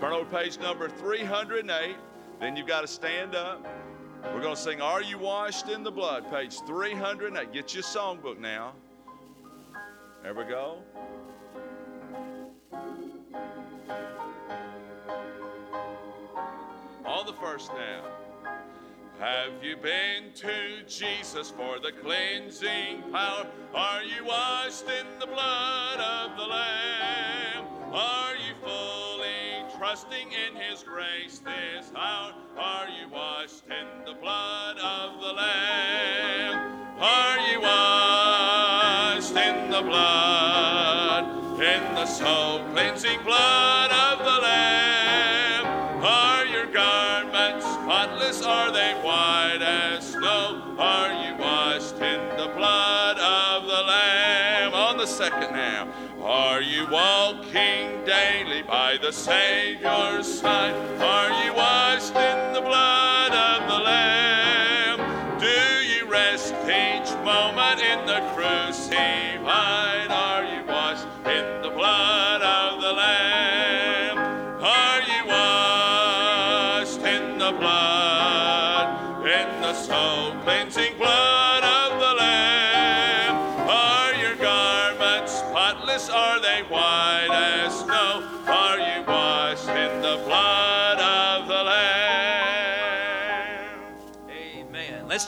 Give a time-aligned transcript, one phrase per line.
[0.00, 1.96] Turn over page number 308.
[2.40, 3.64] Then you've got to stand up.
[4.24, 7.52] We're going to sing Are You Washed in the Blood, page 308.
[7.52, 8.72] Get your songbook now.
[10.22, 10.78] There we go.
[17.04, 18.02] On the first now.
[19.20, 23.46] Have you been to Jesus for the cleansing power?
[23.72, 27.64] Are you washed in the blood of the Lamb?
[27.92, 29.03] Are you fully
[29.78, 32.32] trusting in His grace this hour?
[32.56, 36.78] Are you washed in the blood of the Lamb?
[37.00, 41.24] Are you washed in the blood,
[41.60, 46.04] in the soul cleansing blood of the Lamb?
[46.04, 48.42] Are your garments spotless?
[48.42, 50.76] Are they white as snow?
[50.78, 54.74] Are you washed in the blood of the Lamb?
[54.74, 55.88] On the second now.
[56.34, 60.74] Are you walking daily by the Savior's side?
[61.00, 62.93] Are you washed in the blood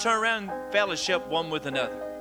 [0.06, 2.15] turn around and fellowship one with another.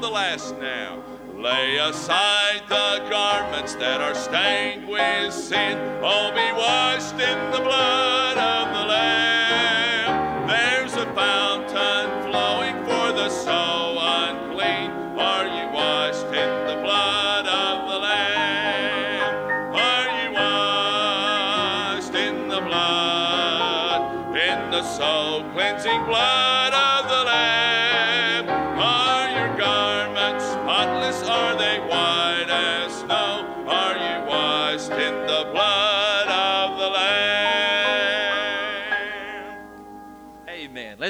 [0.00, 1.02] The last now.
[1.34, 5.76] Lay aside the garments that are stained with sin.
[6.02, 9.49] Oh, be washed in the blood of the Lamb.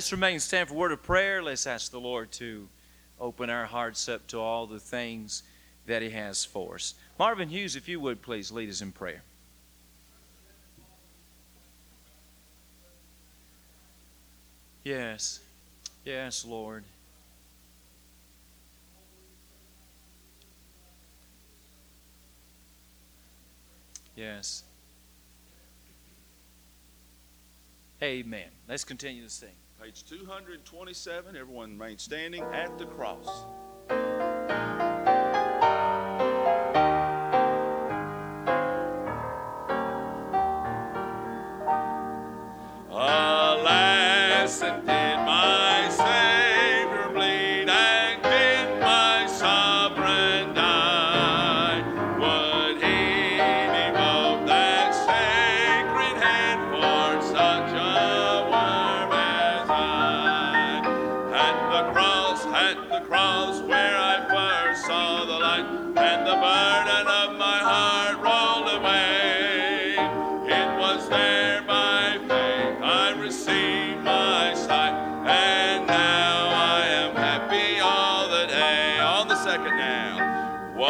[0.01, 1.43] Let's remain stand for word of prayer.
[1.43, 2.71] Let's ask the Lord to
[3.21, 5.43] open our hearts up to all the things
[5.85, 6.95] that He has for us.
[7.19, 9.23] Marvin Hughes, if you would please lead us in prayer.
[14.85, 15.41] Yes,
[16.03, 16.83] yes, Lord.
[24.17, 24.65] Yes.
[28.03, 28.49] Amen.
[28.67, 29.51] Let's continue to sing.
[29.83, 33.47] Page 227, everyone remain standing at the cross.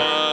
[0.00, 0.29] Now,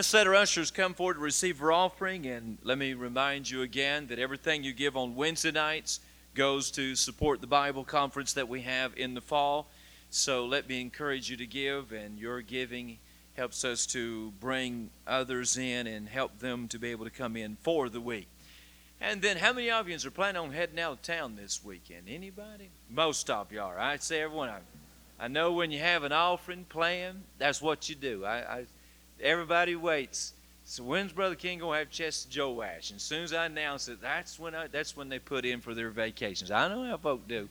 [0.00, 2.24] Let's let our ushers come forward to receive our offering.
[2.24, 6.00] And let me remind you again that everything you give on Wednesday nights
[6.34, 9.68] goes to support the Bible conference that we have in the fall.
[10.08, 12.96] So let me encourage you to give, and your giving
[13.34, 17.58] helps us to bring others in and help them to be able to come in
[17.60, 18.28] for the week.
[19.02, 22.08] And then, how many of you are planning on heading out of town this weekend?
[22.08, 22.70] Anybody?
[22.88, 23.78] Most of you are.
[23.78, 24.48] I'd say everyone.
[24.48, 24.60] I,
[25.22, 28.24] I know when you have an offering plan, that's what you do.
[28.24, 28.64] I, I
[29.22, 30.32] everybody waits.
[30.64, 32.90] So when's Brother King gonna have Chest Joash?
[32.90, 35.60] And as soon as I announce it, that's when I, that's when they put in
[35.60, 36.50] for their vacations.
[36.50, 37.48] I know how folk do.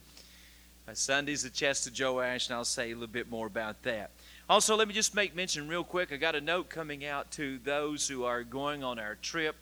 [0.94, 4.12] Sunday's the Chest of Joash, and I'll say a little bit more about that.
[4.50, 6.12] Also, let me just make mention real quick.
[6.12, 9.56] I got a note coming out to those who are going on our trip.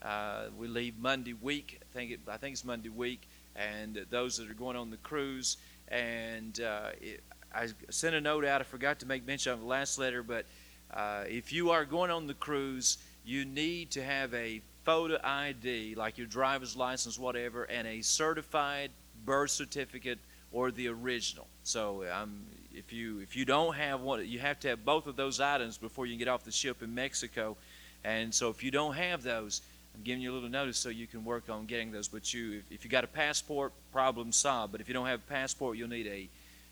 [0.00, 1.80] Uh, we leave Monday week.
[1.82, 3.20] I think it, I think it's Monday week,
[3.54, 5.58] and those that are going on the cruise.
[5.88, 7.22] And uh, it,
[7.54, 8.60] I sent a note out.
[8.60, 10.46] I forgot to make mention of the last letter, but
[10.94, 15.94] uh, if you are going on the cruise, you need to have a photo ID,
[15.94, 18.90] like your driver's license, whatever, and a certified
[19.24, 20.18] birth certificate
[20.52, 21.46] or the original.
[21.62, 22.42] So um,
[22.74, 25.78] if you if you don't have one, you have to have both of those items
[25.78, 27.56] before you get off the ship in Mexico.
[28.04, 29.60] And so if you don't have those,
[29.94, 32.08] I'm giving you a little notice so you can work on getting those.
[32.08, 34.72] But you, if, if you got a passport, problem solved.
[34.72, 36.28] But if you don't have a passport, you'll need a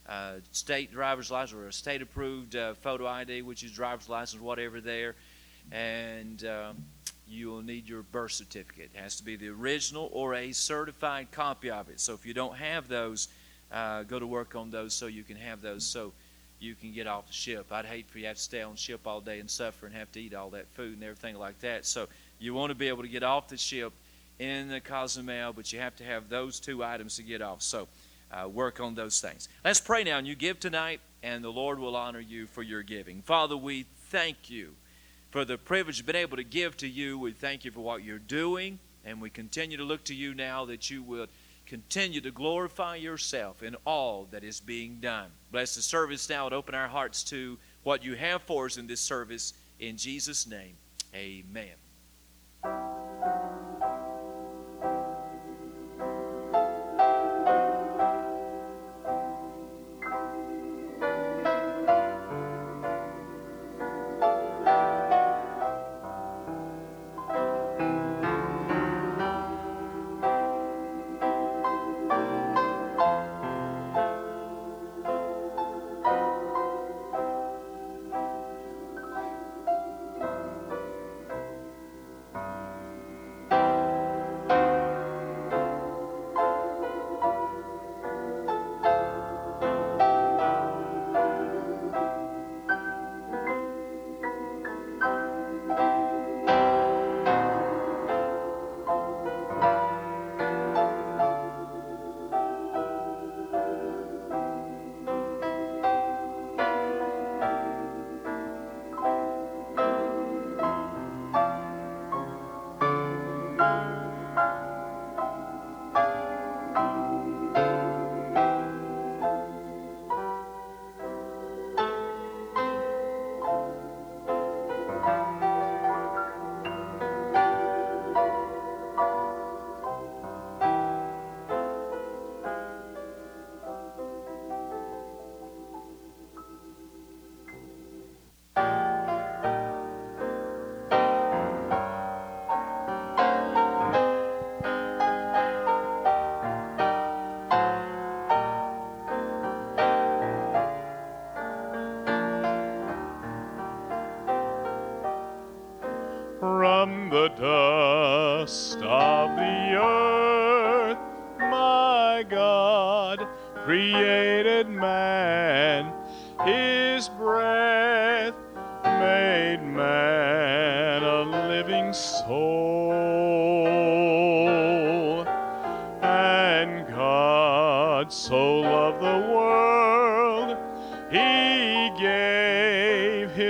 [0.09, 4.41] uh, state driver's license or a state approved uh, photo ID, which is driver's license,
[4.41, 5.15] whatever there,
[5.71, 6.77] and um,
[7.29, 8.91] you will need your birth certificate.
[8.95, 12.01] It has to be the original or a certified copy of it.
[12.01, 13.29] So if you don't have those,
[13.71, 16.13] uh, go to work on those so you can have those so
[16.59, 17.67] you can get off the ship.
[17.71, 19.95] I'd hate for you to have to stay on ship all day and suffer and
[19.95, 21.87] have to eat all that food and everything like that.
[21.87, 23.93] So you want to be able to get off the ship
[24.39, 27.63] in the Cozumel, but you have to have those two items to get off.
[27.63, 27.89] So
[28.33, 29.49] uh, work on those things.
[29.65, 32.83] Let's pray now, and you give tonight, and the Lord will honor you for your
[32.83, 33.23] giving.
[33.23, 34.75] Father, we thank you
[35.31, 37.19] for the privilege of being able to give to you.
[37.19, 40.65] We thank you for what you're doing, and we continue to look to you now
[40.67, 41.27] that you will
[41.67, 45.31] continue to glorify yourself in all that is being done.
[45.53, 48.87] Bless the service now and open our hearts to what you have for us in
[48.87, 49.53] this service.
[49.79, 50.77] In Jesus' name,
[51.15, 51.75] amen.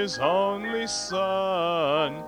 [0.09, 2.25] His only Son.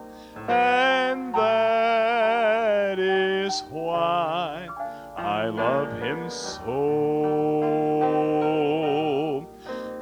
[0.49, 4.69] And that is why
[5.17, 6.67] I love Him so.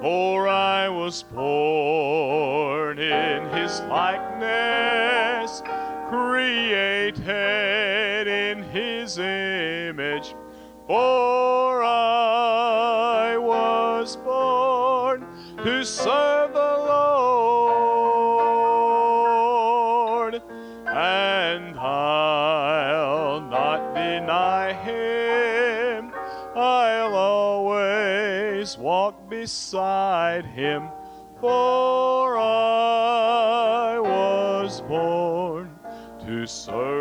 [0.03, 5.63] For I was born in His likeness,
[6.11, 7.29] created
[8.27, 10.35] in His image.
[10.89, 11.58] For
[29.41, 30.89] beside Him,
[31.41, 35.79] for I was born
[36.27, 36.98] to serve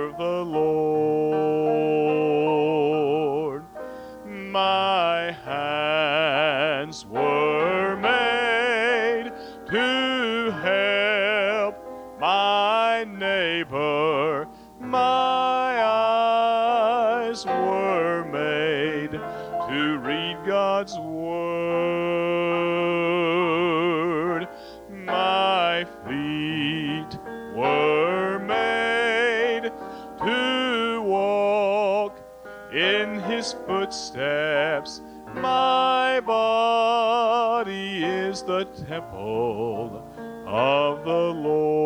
[38.98, 40.02] temple
[40.48, 41.86] of the Lord.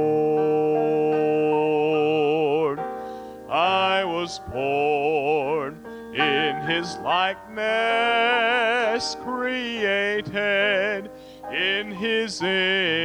[3.49, 7.57] I was born in his likeness,
[9.25, 11.11] created
[11.51, 13.00] in his image.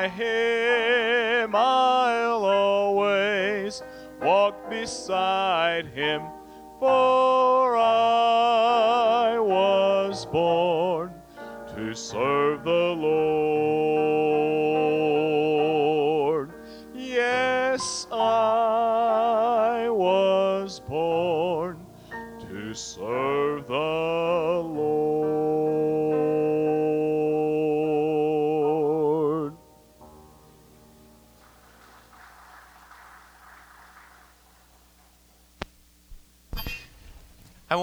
[0.00, 1.54] Deny him.
[1.54, 3.82] I'll always
[4.22, 6.22] walk beside him,
[6.78, 11.12] for I was born
[11.74, 14.19] to serve the Lord.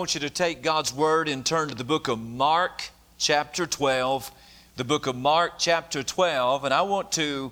[0.07, 4.31] Want you to take God's Word and turn to the book of Mark, chapter 12.
[4.77, 6.63] The book of Mark, chapter 12.
[6.63, 7.51] And I want to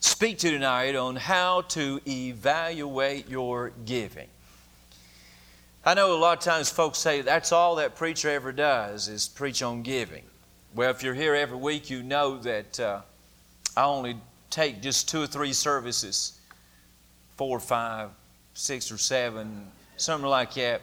[0.00, 4.28] speak to you tonight on how to evaluate your giving.
[5.86, 9.26] I know a lot of times folks say that's all that preacher ever does is
[9.26, 10.24] preach on giving.
[10.74, 13.00] Well, if you're here every week, you know that uh,
[13.74, 14.18] I only
[14.50, 16.38] take just two or three services,
[17.38, 18.10] four or five,
[18.52, 20.82] six or seven, something like that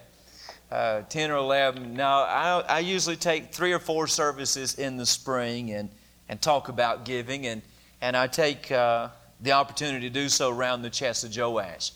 [0.74, 1.94] uh, 10 or 11.
[1.94, 5.88] Now, I, I usually take three or four services in the spring and,
[6.28, 7.62] and talk about giving, and,
[8.02, 11.92] and I take uh, the opportunity to do so around the chest of Joash.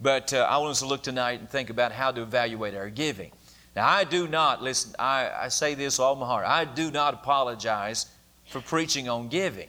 [0.00, 2.88] But uh, I want us to look tonight and think about how to evaluate our
[2.88, 3.32] giving.
[3.76, 7.12] Now, I do not, listen, I, I say this all my heart, I do not
[7.12, 8.06] apologize
[8.48, 9.68] for preaching on giving.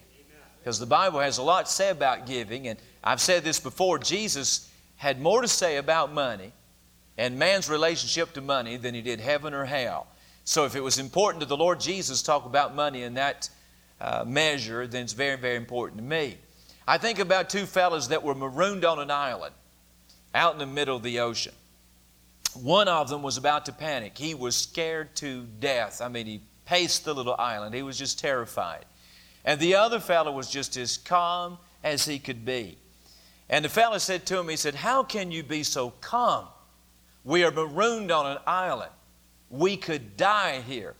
[0.60, 3.98] Because the Bible has a lot to say about giving, and I've said this before
[3.98, 6.54] Jesus had more to say about money
[7.16, 10.06] and man's relationship to money than he did heaven or hell.
[10.44, 13.48] So if it was important to the Lord Jesus to talk about money in that
[14.00, 16.36] uh, measure, then it's very, very important to me.
[16.86, 19.54] I think about two fellows that were marooned on an island
[20.34, 21.54] out in the middle of the ocean.
[22.54, 24.18] One of them was about to panic.
[24.18, 26.02] He was scared to death.
[26.02, 27.74] I mean, he paced the little island.
[27.74, 28.84] He was just terrified.
[29.44, 32.78] And the other fellow was just as calm as he could be.
[33.48, 36.46] And the fellow said to him, he said, How can you be so calm?
[37.24, 38.92] We are marooned on an island.
[39.50, 40.94] We could die here.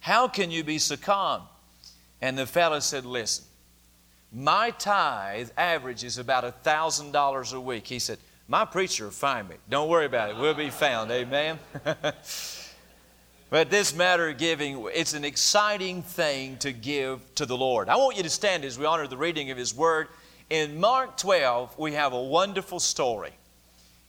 [0.00, 1.42] How can you be calm?
[2.20, 3.44] And the fellow said, Listen,
[4.32, 7.86] my tithe average is about a $1,000 a week.
[7.86, 9.56] He said, My preacher will find me.
[9.68, 10.36] Don't worry about it.
[10.36, 11.10] We'll be found.
[11.10, 11.58] Amen.
[13.50, 17.88] but this matter of giving, it's an exciting thing to give to the Lord.
[17.88, 20.08] I want you to stand as we honor the reading of His Word.
[20.48, 23.32] In Mark 12, we have a wonderful story.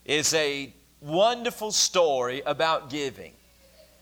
[0.06, 3.34] It's a wonderful story about giving.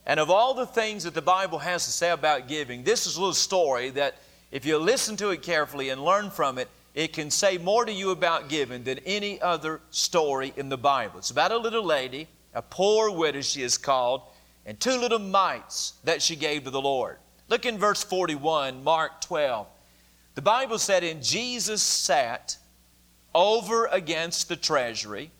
[0.05, 3.15] And of all the things that the Bible has to say about giving, this is
[3.15, 4.15] a little story that,
[4.51, 7.91] if you listen to it carefully and learn from it, it can say more to
[7.91, 11.19] you about giving than any other story in the Bible.
[11.19, 14.23] It's about a little lady, a poor widow, she is called,
[14.65, 17.17] and two little mites that she gave to the Lord.
[17.47, 19.67] Look in verse 41, Mark 12.
[20.35, 22.57] The Bible said, And Jesus sat
[23.33, 25.31] over against the treasury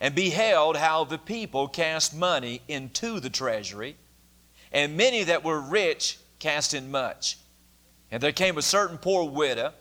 [0.00, 3.96] and beheld how the people cast money into the treasury,
[4.72, 7.38] and many that were rich cast in much.
[8.10, 9.72] And there came a certain poor widow,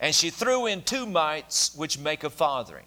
[0.00, 2.86] and she threw in two mites which make a farthing.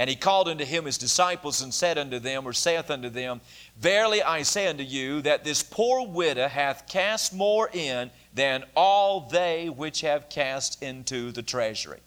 [0.00, 3.40] And he called unto him his disciples and said unto them, or saith unto them,
[3.76, 9.22] Verily I say unto you, that this poor widow hath cast more in than all
[9.22, 11.98] they which have cast into the treasury.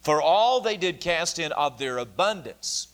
[0.00, 2.88] For all they did cast in of their abundance,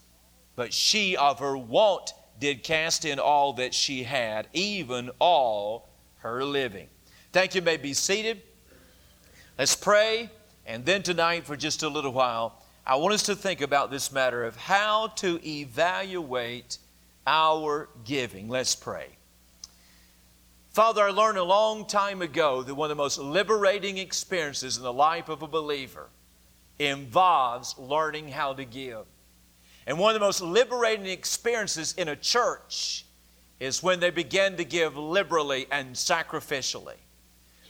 [0.56, 5.88] but she of her want did cast in all that she had, even all
[6.18, 6.88] her living.
[7.32, 7.60] Thank you.
[7.60, 8.42] you may be seated.
[9.58, 10.30] Let's pray.
[10.66, 14.10] And then tonight, for just a little while, I want us to think about this
[14.10, 16.78] matter of how to evaluate
[17.26, 18.48] our giving.
[18.48, 19.08] Let's pray.
[20.70, 24.82] Father, I learned a long time ago that one of the most liberating experiences in
[24.82, 26.08] the life of a believer
[26.78, 29.06] involves learning how to give.
[29.86, 33.04] And one of the most liberating experiences in a church
[33.60, 36.96] is when they begin to give liberally and sacrificially.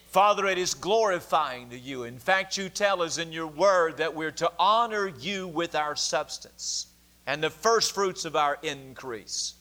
[0.09, 2.05] Father, it is glorifying to you.
[2.05, 5.95] In fact, you tell us in your word that we're to honor you with our
[5.95, 6.87] substance
[7.27, 9.55] and the first fruits of our increase.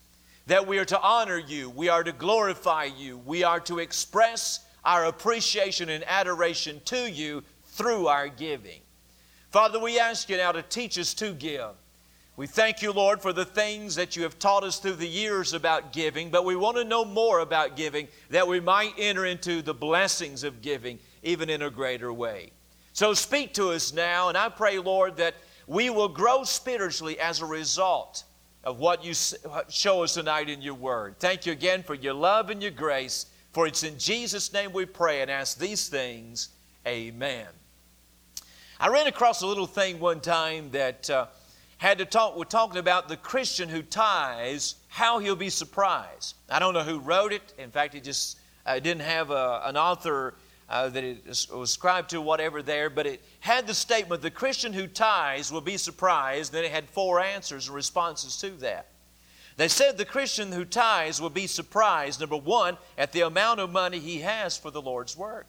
[0.48, 4.62] That we are to honor you, we are to glorify you, we are to express
[4.86, 8.80] our appreciation and adoration to you through our giving.
[9.50, 11.72] Father, we ask you now to teach us to give.
[12.38, 15.54] We thank you, Lord, for the things that you have taught us through the years
[15.54, 19.62] about giving, but we want to know more about giving that we might enter into
[19.62, 22.52] the blessings of giving even in a greater way.
[22.92, 27.40] So speak to us now, and I pray, Lord, that we will grow spiritually as
[27.40, 28.26] a result
[28.66, 29.14] of what you
[29.70, 31.16] show us tonight in your word.
[31.20, 34.86] Thank you again for your love and your grace, for it's in Jesus' name we
[34.86, 36.50] pray and ask these things.
[36.86, 37.48] Amen.
[38.78, 41.10] I ran across a little thing one time that.
[41.10, 41.28] Uh,
[41.86, 46.36] had to talk, we're talking about the Christian who tithes, how he'll be surprised.
[46.50, 47.54] I don't know who wrote it.
[47.60, 50.34] In fact, it just uh, didn't have a, an author
[50.68, 54.74] uh, that it was ascribed to, whatever there, but it had the statement the Christian
[54.74, 56.52] who tithes will be surprised.
[56.52, 58.88] Then it had four answers and responses to that.
[59.56, 63.72] They said the Christian who tithes will be surprised, number one, at the amount of
[63.72, 65.46] money he has for the Lord's work.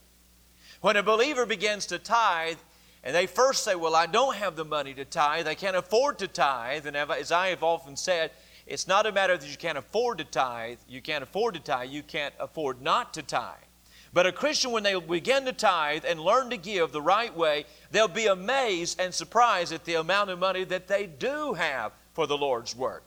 [0.82, 2.58] When a believer begins to tithe,
[3.06, 5.46] and they first say, Well, I don't have the money to tithe.
[5.46, 6.86] I can't afford to tithe.
[6.86, 8.32] And as I have often said,
[8.66, 10.78] it's not a matter that you can't afford to tithe.
[10.88, 11.90] You can't afford to tithe.
[11.90, 13.62] You can't afford not to tithe.
[14.12, 17.66] But a Christian, when they begin to tithe and learn to give the right way,
[17.92, 22.26] they'll be amazed and surprised at the amount of money that they do have for
[22.26, 23.04] the Lord's work.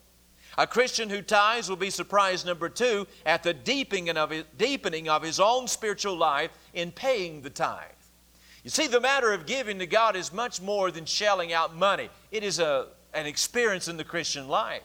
[0.57, 5.09] A Christian who tithes will be surprised, number two, at the deepening of his, deepening
[5.09, 7.98] of his own spiritual life in paying the tithe.
[8.69, 12.12] You see, the matter of giving to God is much more than shelling out money,
[12.29, 14.84] it is a, an experience in the Christian life.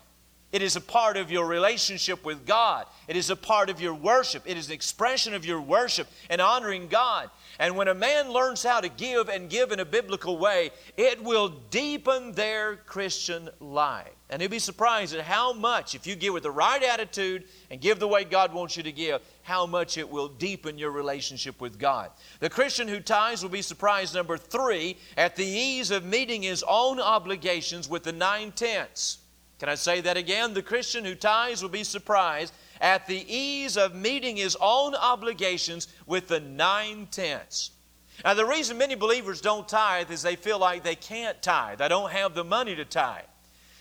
[0.54, 2.86] It is a part of your relationship with God.
[3.08, 4.44] It is a part of your worship.
[4.46, 7.28] It is an expression of your worship and honoring God.
[7.58, 11.20] And when a man learns how to give and give in a biblical way, it
[11.24, 14.12] will deepen their Christian life.
[14.30, 17.80] And you'll be surprised at how much, if you give with the right attitude and
[17.80, 21.60] give the way God wants you to give, how much it will deepen your relationship
[21.60, 22.12] with God.
[22.38, 26.64] The Christian who tithes will be surprised, number three, at the ease of meeting his
[26.68, 29.18] own obligations with the nine tenths.
[29.64, 30.52] Can I say that again?
[30.52, 35.88] The Christian who tithes will be surprised at the ease of meeting his own obligations
[36.04, 37.70] with the nine tenths.
[38.22, 41.78] Now, the reason many believers don't tithe is they feel like they can't tithe.
[41.78, 43.24] They don't have the money to tithe.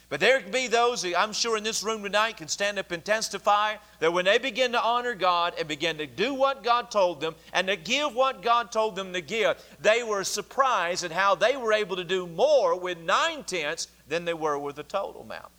[0.07, 2.91] But there can be those who I'm sure in this room tonight can stand up
[2.91, 6.91] and testify that when they begin to honor God and begin to do what God
[6.91, 11.11] told them and to give what God told them to give, they were surprised at
[11.11, 14.83] how they were able to do more with nine tenths than they were with the
[14.83, 15.51] total amount.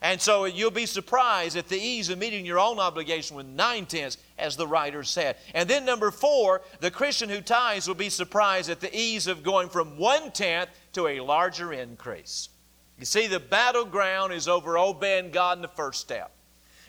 [0.00, 3.86] And so you'll be surprised at the ease of meeting your own obligation with nine
[3.86, 5.36] tenths, as the writer said.
[5.54, 9.42] And then, number four, the Christian who tithes will be surprised at the ease of
[9.42, 12.48] going from one tenth to a larger increase.
[12.98, 16.32] You see, the battleground is over obeying God in the first step.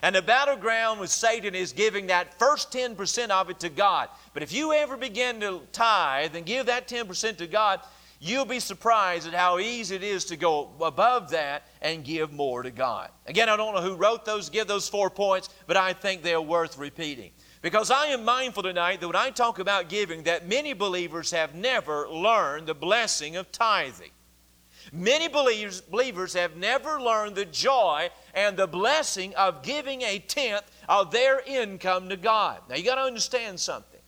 [0.02, 4.10] And the battleground with Satan is giving that first 10% of it to God.
[4.34, 7.82] But if you ever begin to tithe and give that 10% to God,
[8.20, 12.64] you'll be surprised at how easy it is to go above that and give more
[12.64, 13.10] to God.
[13.26, 16.42] Again, I don't know who wrote those, give those four points, but I think they're
[16.42, 17.32] worth repeating.
[17.62, 21.56] Because I am mindful tonight that when I talk about giving, that many believers have
[21.56, 24.12] never learned the blessing of tithing.
[24.92, 30.64] Many believers, believers have never learned the joy and the blessing of giving a tenth
[30.88, 32.62] of their income to God.
[32.70, 34.00] Now you got to understand something.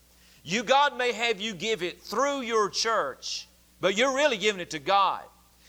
[0.44, 3.48] You God may have you give it through your church,
[3.82, 5.24] but you're really giving it to God.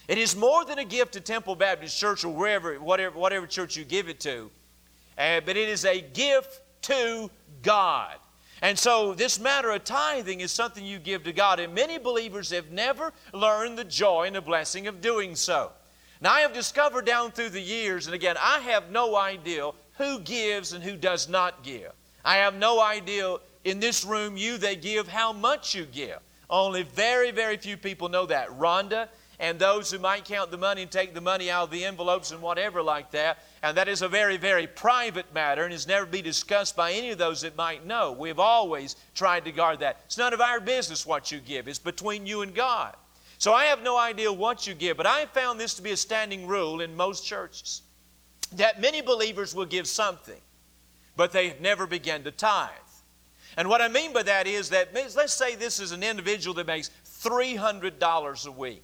[0.06, 3.76] It is more than a gift to Temple Baptist Church or wherever, whatever, whatever church
[3.76, 4.50] you give it to,
[5.16, 7.30] uh, but it is a gift to
[7.62, 8.16] God.
[8.60, 12.50] And so, this matter of tithing is something you give to God, and many believers
[12.50, 15.72] have never learned the joy and the blessing of doing so.
[16.20, 20.20] Now, I have discovered down through the years, and again, I have no idea who
[20.20, 21.90] gives and who does not give.
[22.24, 26.18] I have no idea in this room, you they give, how much you give.
[26.52, 28.48] Only very, very few people know that.
[28.50, 29.08] Rhonda
[29.40, 32.30] and those who might count the money and take the money out of the envelopes
[32.30, 33.38] and whatever like that.
[33.62, 37.10] And that is a very, very private matter and is never be discussed by any
[37.10, 38.12] of those that might know.
[38.12, 40.02] We've always tried to guard that.
[40.04, 42.94] It's none of our business what you give, it's between you and God.
[43.38, 45.90] So I have no idea what you give, but I have found this to be
[45.90, 47.82] a standing rule in most churches
[48.52, 50.40] that many believers will give something,
[51.16, 52.68] but they never begin to tithe.
[53.56, 56.66] And what I mean by that is that let's say this is an individual that
[56.66, 56.90] makes
[57.22, 58.82] $300 a week.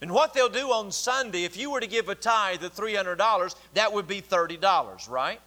[0.00, 3.54] And what they'll do on Sunday, if you were to give a tithe of $300,
[3.74, 5.40] that would be $30, right?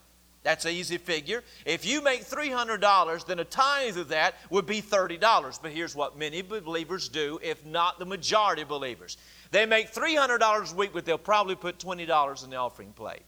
[0.44, 1.44] That's an easy figure.
[1.66, 5.62] If you make $300, then a tithe of that would be $30.
[5.62, 9.18] But here's what many believers do, if not the majority of believers.
[9.52, 13.24] They make $300 a week, but they'll probably put $20 in the offering plate.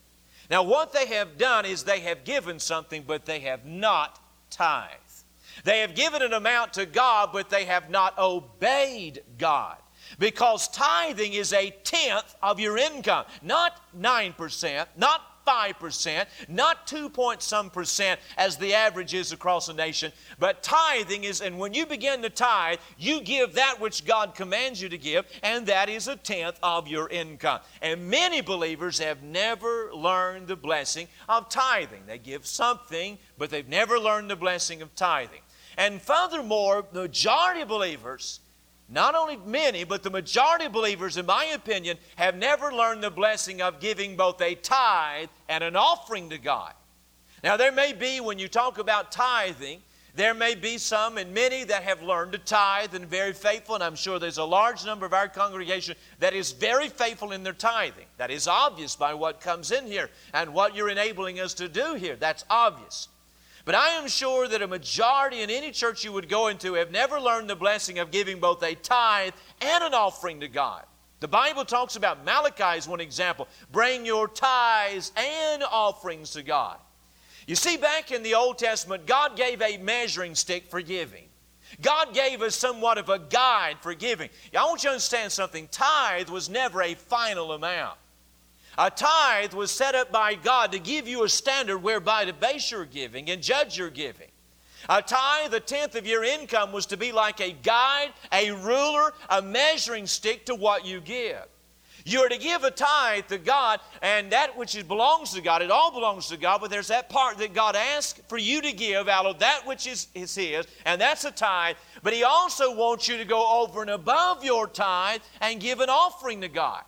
[0.50, 5.09] Now, what they have done is they have given something, but they have not tithed.
[5.64, 9.78] They have given an amount to God, but they have not obeyed God.
[10.18, 17.42] Because tithing is a tenth of your income, not 9%, not 5%, not 2 point
[17.42, 21.86] some percent as the average is across the nation, but tithing is, and when you
[21.86, 26.08] begin to tithe, you give that which God commands you to give, and that is
[26.08, 27.62] a tenth of your income.
[27.82, 32.04] And many believers have never learned the blessing of tithing.
[32.06, 35.42] They give something, but they've never learned the blessing of tithing.
[35.80, 38.42] And furthermore, the majority of believers
[38.90, 43.12] not only many, but the majority of believers, in my opinion, have never learned the
[43.12, 46.74] blessing of giving both a tithe and an offering to God.
[47.44, 49.82] Now, there may be, when you talk about tithing,
[50.16, 53.84] there may be some and many that have learned to tithe and very faithful, and
[53.84, 57.54] I'm sure there's a large number of our congregation that is very faithful in their
[57.54, 58.08] tithing.
[58.18, 61.94] That is obvious by what comes in here and what you're enabling us to do
[61.94, 62.16] here.
[62.16, 63.08] That's obvious.
[63.70, 66.90] But I am sure that a majority in any church you would go into have
[66.90, 70.86] never learned the blessing of giving both a tithe and an offering to God.
[71.20, 73.48] The Bible talks about Malachi is one example.
[73.72, 76.80] Bring your tithes and offerings to God.
[77.46, 81.26] You see, back in the Old Testament, God gave a measuring stick for giving.
[81.80, 84.32] God gave us somewhat of a guide for giving.
[84.58, 85.68] I want you to understand something.
[85.68, 88.00] Tithe was never a final amount.
[88.80, 92.72] A tithe was set up by God to give you a standard whereby to base
[92.72, 94.30] your giving and judge your giving.
[94.88, 99.14] A tithe, the tenth of your income, was to be like a guide, a ruler,
[99.30, 101.46] a measuring stick to what you give.
[102.06, 105.72] You are to give a tithe to God, and that which belongs to God, it
[105.72, 109.10] all belongs to God, but there's that part that God asks for you to give
[109.10, 111.76] out of that which is, is His, and that's a tithe.
[112.02, 115.90] But He also wants you to go over and above your tithe and give an
[115.90, 116.84] offering to God.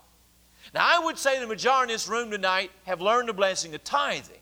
[0.73, 3.83] Now, I would say the majority in this room tonight have learned the blessing of
[3.83, 4.37] tithing.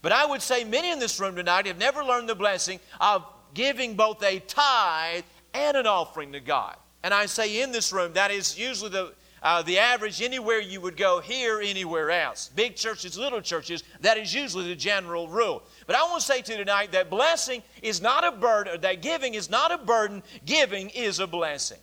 [0.00, 3.24] But I would say many in this room tonight have never learned the blessing of
[3.54, 6.76] giving both a tithe and an offering to God.
[7.04, 10.80] And I say in this room, that is usually the, uh, the average anywhere you
[10.80, 12.50] would go here, anywhere else.
[12.54, 15.62] Big churches, little churches, that is usually the general rule.
[15.86, 19.02] But I want to say to you tonight that blessing is not a burden, that
[19.02, 21.78] giving is not a burden, giving is a blessing.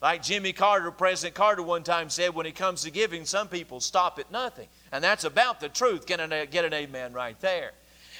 [0.00, 3.80] Like Jimmy Carter, President Carter one time said, when it comes to giving, some people
[3.80, 4.68] stop at nothing.
[4.92, 6.06] And that's about the truth.
[6.06, 7.72] Get an, get an amen right there.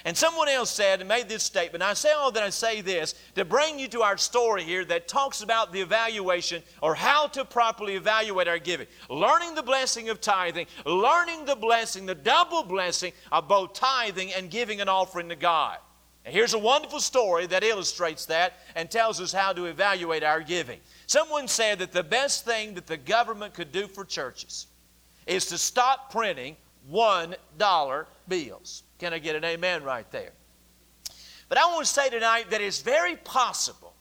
[0.05, 1.83] And someone else said and made this statement.
[1.83, 5.09] I say all that I say this to bring you to our story here that
[5.09, 8.87] talks about the evaluation or how to properly evaluate our giving.
[9.11, 14.51] Learning the blessing of tithing, learning the blessing, the double blessing of both tithing and
[14.51, 15.77] giving an offering to God.
[16.25, 20.41] And here's a wonderful story that illustrates that and tells us how to evaluate our
[20.41, 20.81] giving.
[21.07, 24.67] Someone said that the best thing that the government could do for churches
[25.27, 26.57] is to stop printing
[26.93, 28.83] $1 bills.
[28.99, 30.33] Can I get an amen right there?
[31.49, 33.95] But I want to say tonight that it's very possible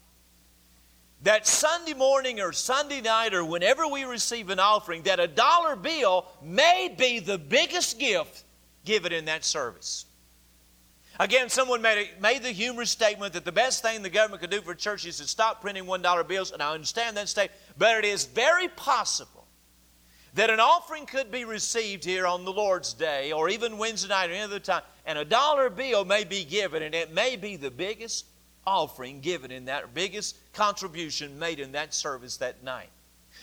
[1.23, 5.75] that Sunday morning or Sunday night or whenever we receive an offering, that a dollar
[5.75, 8.43] bill may be the biggest gift
[8.85, 10.05] given in that service.
[11.19, 14.51] Again, someone made, a, made the humorous statement that the best thing the government could
[14.51, 17.97] do for churches is to stop printing $1 bills, and I understand that statement, but
[17.97, 19.45] it is very possible
[20.35, 24.29] that an offering could be received here on the Lord's Day or even Wednesday night
[24.29, 27.57] or any other time, and a dollar bill may be given, and it may be
[27.57, 28.25] the biggest
[28.65, 32.89] offering given in that, biggest contribution made in that service that night.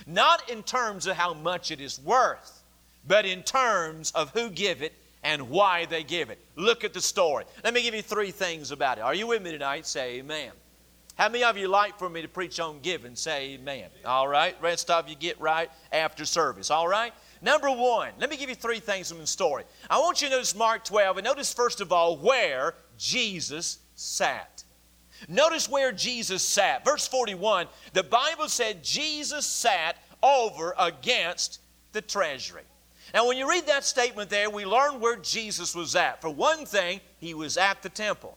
[0.06, 2.62] Not in terms of how much it is worth,
[3.06, 4.94] but in terms of who give it
[5.26, 6.38] and why they give it.
[6.54, 7.44] Look at the story.
[7.64, 9.00] Let me give you three things about it.
[9.00, 9.84] Are you with me tonight?
[9.84, 10.52] Say amen.
[11.16, 13.16] How many of you like for me to preach on giving?
[13.16, 13.88] Say amen.
[14.04, 14.54] All right.
[14.62, 16.70] Rest of you get right after service.
[16.70, 17.12] All right.
[17.42, 19.64] Number one, let me give you three things from the story.
[19.90, 24.62] I want you to notice Mark 12 and notice first of all where Jesus sat.
[25.28, 26.84] Notice where Jesus sat.
[26.84, 31.60] Verse 41, the Bible said Jesus sat over against
[31.90, 32.62] the treasury.
[33.16, 36.20] Now, when you read that statement there, we learn where Jesus was at.
[36.20, 38.36] For one thing, he was at the temple.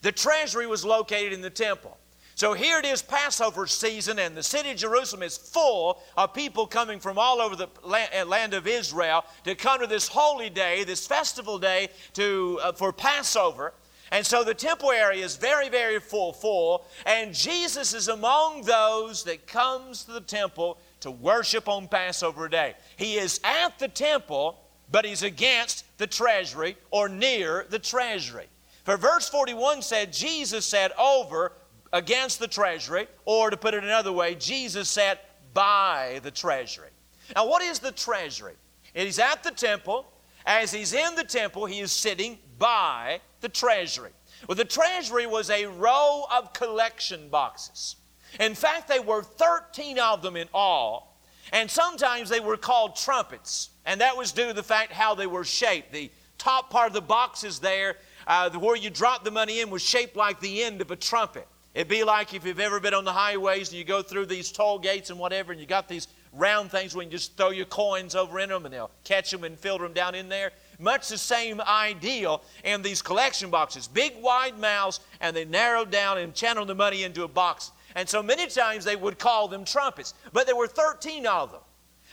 [0.00, 1.98] The treasury was located in the temple.
[2.34, 6.66] So here it is, Passover season, and the city of Jerusalem is full of people
[6.66, 10.82] coming from all over the uh, land of Israel to come to this holy day,
[10.84, 13.74] this festival day to, uh, for Passover.
[14.12, 16.86] And so the temple area is very, very full, full.
[17.04, 22.74] And Jesus is among those that comes to the temple to worship on Passover day.
[22.96, 24.58] He is at the temple,
[24.90, 28.46] but he's against the treasury or near the treasury.
[28.84, 31.52] For verse 41 said, Jesus sat over
[31.92, 36.90] against the treasury, or to put it another way, Jesus sat by the treasury.
[37.34, 38.54] Now, what is the treasury?
[38.94, 40.06] He's at the temple.
[40.44, 44.12] As he's in the temple, he is sitting by the treasury.
[44.46, 47.96] Well, the treasury was a row of collection boxes.
[48.40, 51.20] In fact, they were 13 of them in all,
[51.52, 55.26] and sometimes they were called trumpets, and that was due to the fact how they
[55.26, 55.92] were shaped.
[55.92, 57.96] The top part of the boxes there,
[58.26, 61.46] uh, where you drop the money in, was shaped like the end of a trumpet.
[61.74, 64.50] It'd be like if you've ever been on the highways and you go through these
[64.50, 67.66] toll gates and whatever, and you got these round things where you just throw your
[67.66, 70.52] coins over in them and they'll catch them and filter them down in there.
[70.78, 73.88] Much the same ideal in these collection boxes.
[73.88, 77.70] Big wide mouths, and they narrow down and channeled the money into a box.
[77.96, 80.12] And so many times they would call them trumpets.
[80.34, 81.62] But there were 13 of them.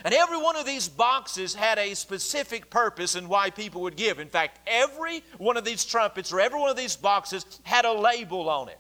[0.06, 4.18] And every one of these boxes had a specific purpose and why people would give.
[4.18, 7.92] In fact, every one of these trumpets or every one of these boxes had a
[7.92, 8.80] label on it.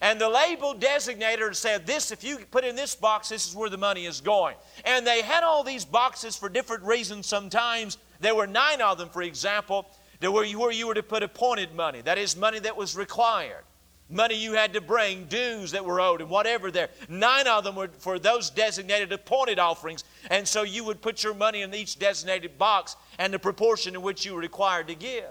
[0.00, 3.70] And the label designator said, This, if you put in this box, this is where
[3.70, 4.56] the money is going.
[4.84, 7.98] And they had all these boxes for different reasons sometimes.
[8.18, 9.86] There were nine of them, for example,
[10.20, 12.00] where you, where you were to put appointed money.
[12.00, 13.62] That is, money that was required.
[14.12, 16.90] Money you had to bring, dues that were owed, and whatever there.
[17.08, 20.04] Nine of them were for those designated appointed offerings.
[20.30, 24.02] And so you would put your money in each designated box and the proportion in
[24.02, 25.30] which you were required to give.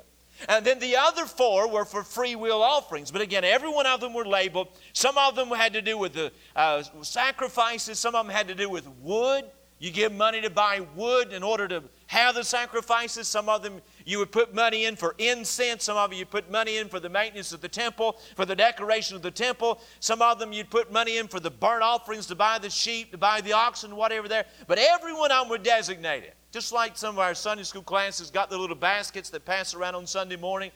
[0.50, 3.12] And then the other four were for free will offerings.
[3.12, 4.70] But again, every one of them were labeled.
[4.94, 8.56] Some of them had to do with the uh, sacrifices, some of them had to
[8.56, 9.46] do with wood.
[9.78, 13.28] You give money to buy wood in order to have the sacrifices.
[13.28, 15.86] Some of them you would put money in for incense.
[15.86, 19.15] Some of you put money in for the maintenance of the temple, for the decoration
[19.15, 19.80] of the temple.
[20.02, 23.12] Some of them you'd put money in for the burnt offerings to buy the sheep,
[23.13, 24.45] to buy the oxen, whatever there.
[24.67, 26.34] But everyone of them were designated.
[26.52, 29.95] Just like some of our Sunday school classes got the little baskets that pass around
[29.95, 30.71] on Sunday morning,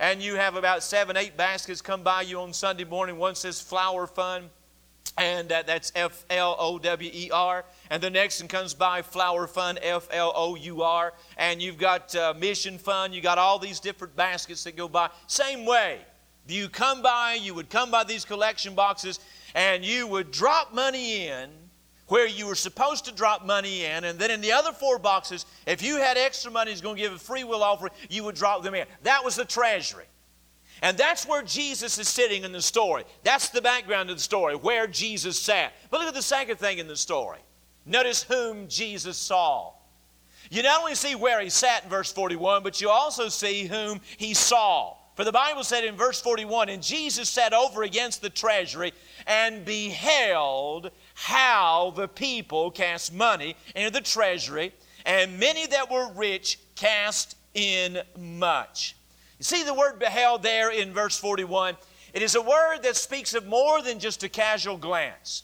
[0.00, 3.18] and you have about seven, eight baskets come by you on Sunday morning.
[3.18, 4.48] One says flower fund,
[5.18, 7.66] and uh, that's F L O W E R.
[7.90, 11.14] And the next one comes by Flower Fund, F L O U R.
[11.36, 15.10] And you've got uh, Mission Fund, you got all these different baskets that go by.
[15.26, 16.00] Same way.
[16.46, 19.20] You come by, you would come by these collection boxes,
[19.54, 21.50] and you would drop money in
[22.06, 25.44] where you were supposed to drop money in, and then in the other four boxes,
[25.66, 28.34] if you had extra money was going to give a free will offering, you would
[28.34, 28.86] drop them in.
[29.02, 30.06] That was the treasury.
[30.80, 33.04] And that's where Jesus is sitting in the story.
[33.24, 35.72] That's the background of the story, where Jesus sat.
[35.90, 37.40] But look at the second thing in the story.
[37.88, 39.72] Notice whom Jesus saw.
[40.50, 44.00] You not only see where he sat in verse 41, but you also see whom
[44.16, 44.94] he saw.
[45.16, 48.92] For the Bible said in verse 41, and Jesus sat over against the treasury
[49.26, 54.72] and beheld how the people cast money into the treasury,
[55.04, 58.94] and many that were rich cast in much.
[59.38, 61.76] You see the word beheld there in verse 41?
[62.12, 65.42] It is a word that speaks of more than just a casual glance.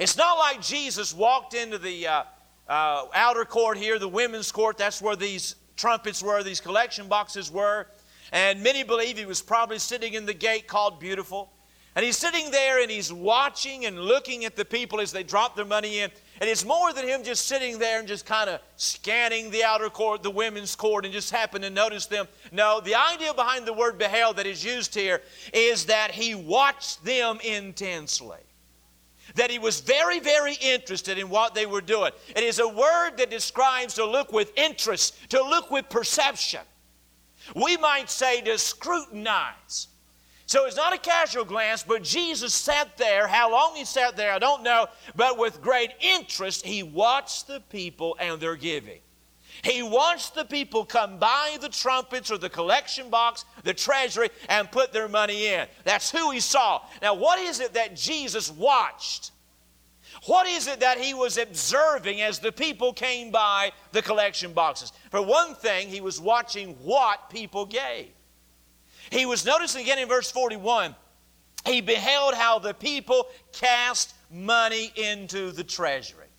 [0.00, 2.22] It's not like Jesus walked into the uh,
[2.66, 4.78] uh, outer court here, the women's court.
[4.78, 7.86] That's where these trumpets were, these collection boxes were.
[8.32, 11.52] And many believe he was probably sitting in the gate called Beautiful.
[11.94, 15.54] And he's sitting there and he's watching and looking at the people as they drop
[15.54, 16.10] their money in.
[16.40, 19.90] And it's more than him just sitting there and just kind of scanning the outer
[19.90, 22.26] court, the women's court, and just happen to notice them.
[22.52, 25.20] No, the idea behind the word beheld that is used here
[25.52, 28.38] is that he watched them intensely.
[29.34, 32.12] That he was very, very interested in what they were doing.
[32.34, 36.60] It is a word that describes to look with interest, to look with perception.
[37.54, 39.88] We might say to scrutinize.
[40.46, 43.28] So it's not a casual glance, but Jesus sat there.
[43.28, 47.60] How long he sat there, I don't know, but with great interest, he watched the
[47.70, 48.98] people and their giving.
[49.62, 54.70] He watched the people come by the trumpets or the collection box, the treasury, and
[54.70, 55.66] put their money in.
[55.84, 56.82] That's who he saw.
[57.02, 59.32] Now, what is it that Jesus watched?
[60.26, 64.92] What is it that he was observing as the people came by the collection boxes?
[65.10, 68.08] For one thing, he was watching what people gave.
[69.10, 70.94] He was noticing again in verse 41,
[71.66, 76.29] he beheld how the people cast money into the treasury.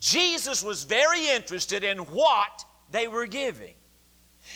[0.00, 3.74] Jesus was very interested in what they were giving.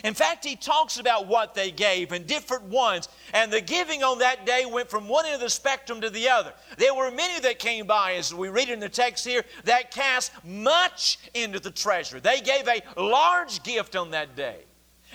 [0.05, 3.09] In fact, he talks about what they gave and different ones.
[3.35, 6.29] And the giving on that day went from one end of the spectrum to the
[6.29, 6.53] other.
[6.79, 10.33] There were many that came by, as we read in the text here, that cast
[10.45, 12.21] much into the treasure.
[12.21, 14.65] They gave a large gift on that day.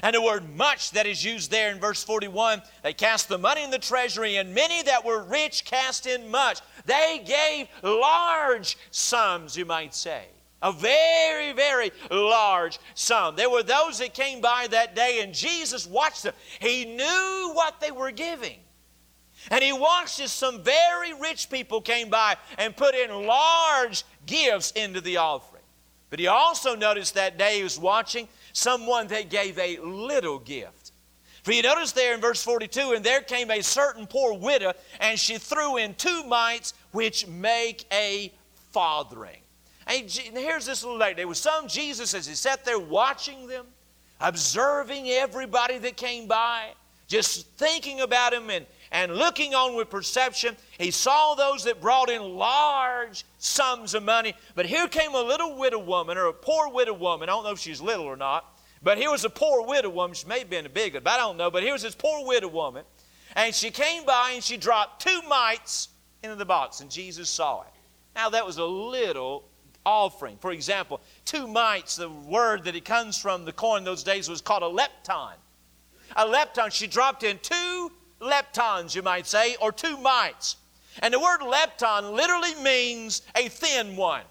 [0.03, 3.63] And the word much that is used there in verse 41, they cast the money
[3.63, 6.60] in the treasury, and many that were rich cast in much.
[6.86, 10.25] They gave large sums, you might say.
[10.62, 13.36] A very, very large sum.
[13.36, 16.34] There were those that came by that day, and Jesus watched them.
[16.60, 18.60] He knew what they were giving.
[19.51, 24.71] And he watched as some very rich people came by and put in large gifts
[24.71, 25.62] into the offering.
[26.10, 30.94] But he also noticed that day he was watching someone that gave a little gift.
[31.44, 35.20] For you notice there in verse 42, and there came a certain poor widow, and
[35.20, 38.34] she threw in two mites, which make a
[38.72, 39.41] farthing.
[39.86, 41.15] And here's this little lady.
[41.15, 43.68] There was some Jesus as he sat there watching them,
[44.20, 46.72] observing everybody that came by,
[47.08, 50.56] just thinking about him and, and looking on with perception.
[50.78, 54.34] He saw those that brought in large sums of money.
[54.56, 57.30] But here came a little widow woman, or a poor widow woman.
[57.30, 58.45] I don't know if she's little or not.
[58.84, 60.15] But here was a poor widow woman.
[60.15, 61.50] She may have been a big but I don't know.
[61.50, 62.86] But here was this poor widow woman.
[63.36, 65.89] And she came by and she dropped two mites
[66.24, 67.74] into the box, and Jesus saw it.
[68.15, 69.43] Now, that was a little
[69.86, 70.38] offering.
[70.38, 74.41] For example, two mites, the word that it comes from, the coin those days was
[74.41, 75.34] called a lepton.
[76.15, 77.91] A lepton, she dropped in two
[78.25, 80.57] leptons, you might say, or two mites.
[81.01, 84.23] And the word lepton literally means a thin one.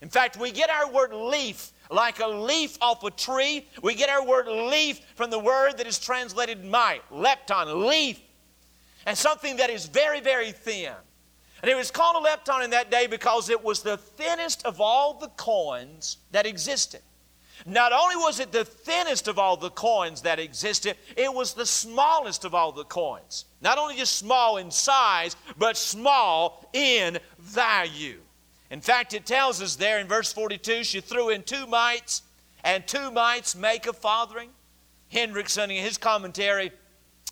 [0.00, 3.66] In fact, we get our word leaf like a leaf off a tree.
[3.82, 8.20] We get our word leaf from the word that is translated mite, lepton, leaf,
[9.06, 10.92] and something that is very, very thin.
[11.62, 14.80] And it was called a lepton in that day because it was the thinnest of
[14.80, 17.02] all the coins that existed.
[17.66, 21.66] Not only was it the thinnest of all the coins that existed, it was the
[21.66, 23.44] smallest of all the coins.
[23.60, 28.20] Not only just small in size, but small in value.
[28.70, 32.22] In fact, it tells us there in verse 42 she threw in two mites,
[32.64, 34.50] and two mites make a farthing.
[35.12, 36.70] Hendriksen, in his commentary,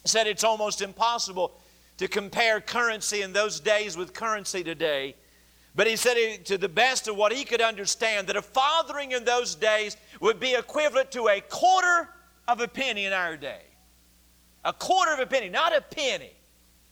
[0.05, 1.61] said it's almost impossible
[1.99, 5.15] to compare currency in those days with currency today.
[5.79, 9.25] But he said, to the best of what he could understand, that a farthing in
[9.25, 12.09] those days would be equivalent to a quarter
[12.49, 13.63] of a penny in our day.
[14.65, 16.33] A quarter of a penny, not a penny.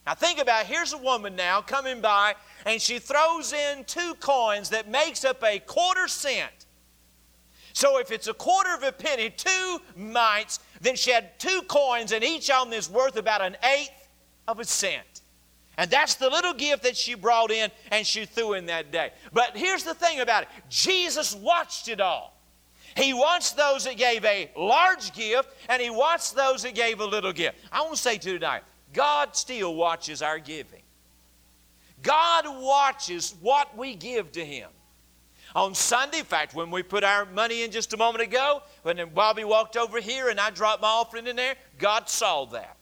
[0.06, 0.66] Now think about it.
[0.68, 5.42] here's a woman now coming by and she throws in two coins that makes up
[5.42, 6.66] a quarter cent.
[7.72, 12.12] So if it's a quarter of a penny, two mites, then she had two coins,
[12.12, 14.06] and each of them is worth about an eighth
[14.46, 15.15] of a cent.
[15.78, 19.10] And that's the little gift that she brought in and she threw in that day.
[19.32, 22.32] But here's the thing about it Jesus watched it all.
[22.96, 27.04] He watched those that gave a large gift, and He watched those that gave a
[27.04, 27.58] little gift.
[27.70, 28.62] I want to say to you tonight
[28.92, 30.82] God still watches our giving.
[32.02, 34.70] God watches what we give to Him.
[35.54, 39.00] On Sunday, in fact, when we put our money in just a moment ago, when
[39.14, 42.76] Bobby walked over here and I dropped my offering in there, God saw that.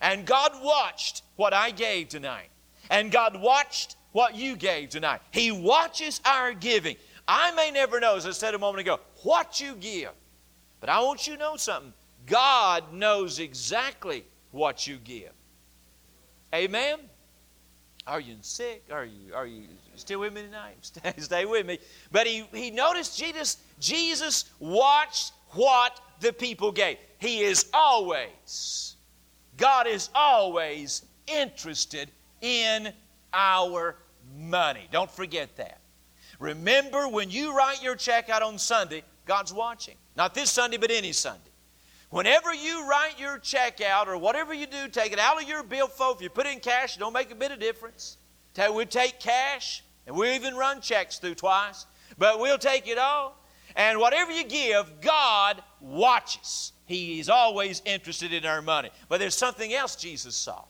[0.00, 2.48] And God watched what I gave tonight.
[2.90, 5.20] And God watched what you gave tonight.
[5.30, 6.96] He watches our giving.
[7.28, 10.12] I may never know, as I said a moment ago, what you give.
[10.80, 11.92] But I want you to know something.
[12.26, 15.32] God knows exactly what you give.
[16.54, 16.98] Amen?
[18.06, 18.84] Are you sick?
[18.90, 19.64] Are you, are you
[19.96, 20.76] still with me tonight?
[20.80, 21.78] Stay, stay with me.
[22.12, 26.98] But he, he noticed Jesus, Jesus watched what the people gave.
[27.18, 28.96] He is always,
[29.56, 32.10] God is always interested
[32.40, 32.92] in
[33.32, 33.96] our
[34.38, 34.88] money.
[34.90, 35.80] Don't forget that.
[36.38, 39.94] Remember, when you write your check out on Sunday, God's watching.
[40.16, 41.40] Not this Sunday, but any Sunday.
[42.10, 45.62] Whenever you write your check out or whatever you do, take it out of your
[45.62, 46.16] billfold.
[46.16, 48.16] If you put it in cash, it don't make a bit of difference.
[48.72, 51.84] We take cash, and we even run checks through twice,
[52.16, 53.36] but we'll take it all.
[53.74, 56.72] And whatever you give, God watches.
[56.86, 58.90] He is always interested in our money.
[59.08, 60.64] But there's something else Jesus saw.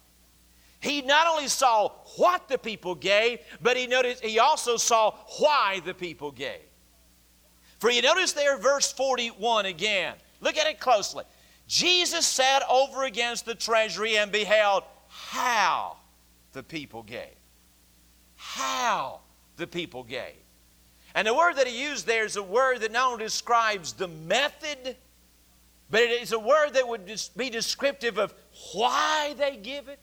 [0.80, 5.80] He not only saw what the people gave, but he noticed he also saw why
[5.84, 6.60] the people gave.
[7.78, 10.14] For you notice there, verse 41 again.
[10.40, 11.24] Look at it closely.
[11.66, 15.96] Jesus sat over against the treasury and beheld how
[16.52, 17.34] the people gave.
[18.36, 19.20] How
[19.56, 20.36] the people gave.
[21.14, 24.08] And the word that he used there is a word that not only describes the
[24.08, 24.96] method,
[25.90, 28.34] but it is a word that would be descriptive of
[28.74, 29.98] why they give it.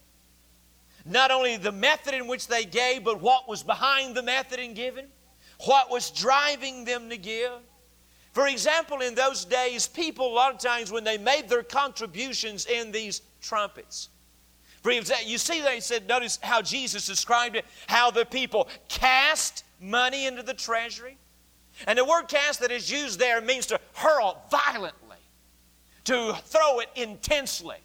[1.06, 4.74] Not only the method in which they gave, but what was behind the method in
[4.74, 5.08] giving,
[5.66, 7.51] what was driving them to give.
[8.32, 12.66] For example, in those days, people, a lot of times, when they made their contributions
[12.66, 14.10] in these trumpets,
[14.82, 19.64] for example, you see, they said, notice how Jesus described it, how the people cast
[19.80, 21.18] money into the treasury.
[21.88, 25.18] And the word cast that is used there means to hurl violently,
[26.06, 27.78] to throw it intensely.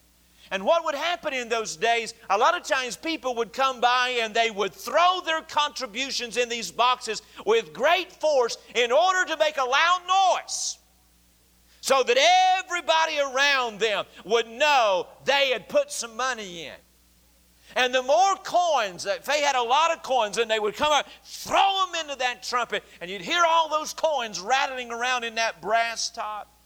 [0.50, 4.18] And what would happen in those days, a lot of times people would come by
[4.20, 9.36] and they would throw their contributions in these boxes with great force in order to
[9.36, 10.78] make a loud noise
[11.80, 12.18] so that
[12.62, 16.74] everybody around them would know they had put some money in.
[17.76, 20.92] And the more coins, if they had a lot of coins, and they would come
[20.92, 25.34] out, throw them into that trumpet, and you'd hear all those coins rattling around in
[25.36, 26.57] that brass top.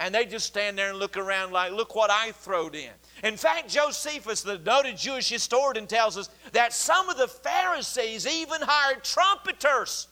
[0.00, 2.90] And they just stand there and look around like, look what I throwed in.
[3.22, 8.62] In fact, Josephus, the noted Jewish historian, tells us that some of the Pharisees even
[8.62, 10.08] hired trumpeters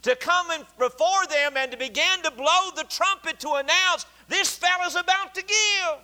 [0.00, 4.56] to come in before them and to begin to blow the trumpet to announce this
[4.56, 5.98] fellow's about to give.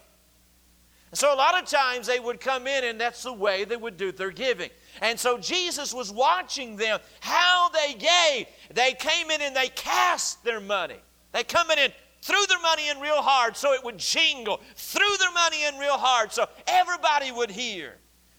[1.15, 3.97] So a lot of times they would come in and that's the way they would
[3.97, 4.69] do their giving.
[5.01, 8.47] And so Jesus was watching them, how they gave.
[8.75, 10.99] They came in and they cast their money.
[11.33, 11.93] They come in and
[12.23, 15.99] threw their money in real hard so it would jingle, threw their money in real
[15.99, 17.95] hard so everybody would hear.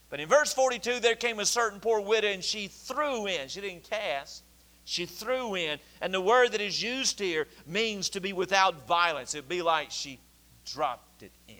[0.08, 3.48] But in verse 42, there came a certain poor widow and she threw in.
[3.48, 4.44] She didn't cast,
[4.84, 5.78] she threw in.
[6.00, 9.34] And the word that is used here means to be without violence.
[9.34, 10.20] It'd be like she
[10.64, 11.56] dropped it in.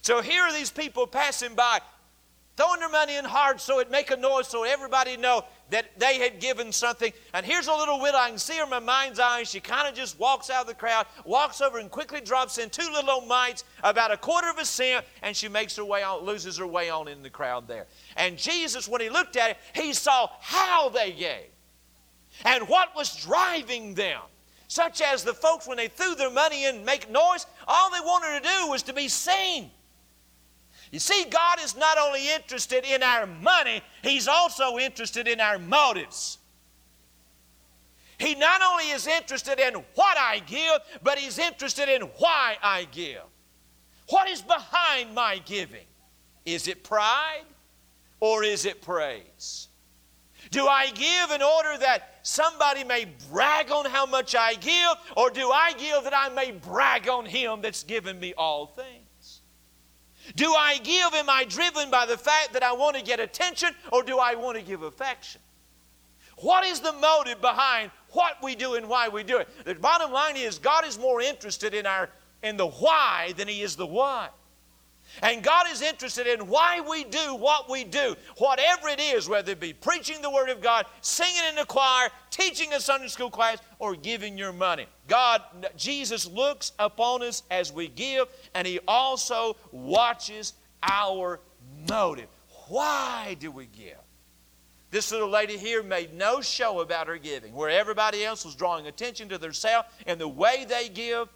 [0.00, 1.80] So here are these people passing by,
[2.56, 6.18] throwing their money in hard so it'd make a noise so everybody know that they
[6.18, 7.12] had given something.
[7.34, 8.18] And here's a little widow.
[8.18, 9.42] I can see her in my mind's eye.
[9.42, 12.70] She kind of just walks out of the crowd, walks over and quickly drops in
[12.70, 16.02] two little old mites, about a quarter of a cent, and she makes her way
[16.02, 17.86] on, loses her way on in the crowd there.
[18.16, 21.46] And Jesus, when he looked at it, he saw how they gave
[22.44, 24.20] and what was driving them.
[24.68, 28.00] Such as the folks, when they threw their money in and make noise, all they
[28.00, 29.70] wanted to do was to be seen.
[30.96, 35.58] You see, God is not only interested in our money, He's also interested in our
[35.58, 36.38] motives.
[38.16, 42.86] He not only is interested in what I give, but He's interested in why I
[42.92, 43.20] give.
[44.08, 45.84] What is behind my giving?
[46.46, 47.44] Is it pride
[48.18, 49.68] or is it praise?
[50.50, 55.28] Do I give in order that somebody may brag on how much I give, or
[55.28, 59.05] do I give that I may brag on Him that's given me all things?
[60.34, 61.14] Do I give?
[61.14, 64.34] Am I driven by the fact that I want to get attention or do I
[64.34, 65.40] want to give affection?
[66.38, 69.48] What is the motive behind what we do and why we do it?
[69.64, 72.10] The bottom line is God is more interested in our
[72.42, 74.34] in the why than he is the what.
[75.22, 79.52] And God is interested in why we do what we do, whatever it is, whether
[79.52, 83.30] it be preaching the Word of God, singing in the choir, teaching a Sunday school
[83.30, 84.86] class, or giving your money.
[85.08, 85.42] God,
[85.76, 91.40] Jesus looks upon us as we give, and He also watches our
[91.88, 92.28] motive.
[92.68, 93.98] Why do we give?
[94.90, 98.86] This little lady here made no show about her giving, where everybody else was drawing
[98.86, 101.28] attention to themselves and the way they give.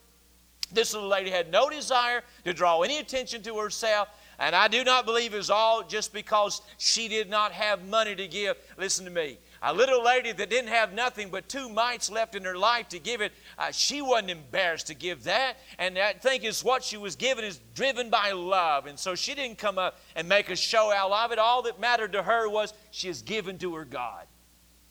[0.72, 4.08] This little lady had no desire to draw any attention to herself.
[4.38, 8.14] And I do not believe it was all just because she did not have money
[8.14, 8.56] to give.
[8.78, 9.38] Listen to me.
[9.62, 12.98] A little lady that didn't have nothing but two mites left in her life to
[12.98, 15.58] give it, uh, she wasn't embarrassed to give that.
[15.78, 18.86] And I think is what she was given is driven by love.
[18.86, 21.38] And so she didn't come up and make a show out of it.
[21.38, 24.24] All that mattered to her was she is given to her God.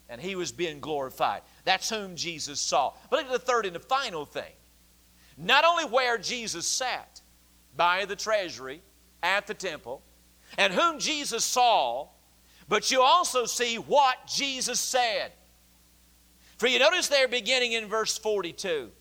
[0.10, 1.42] And he was being glorified.
[1.66, 2.94] That's whom Jesus saw.
[3.10, 4.52] But look at the third and the final thing
[5.40, 7.22] not only where Jesus sat
[7.76, 8.82] by the treasury
[9.24, 10.02] at the temple,
[10.58, 12.08] and whom Jesus saw,
[12.68, 15.32] but you also see what Jesus said.
[16.58, 18.92] For you notice there beginning in verse 42.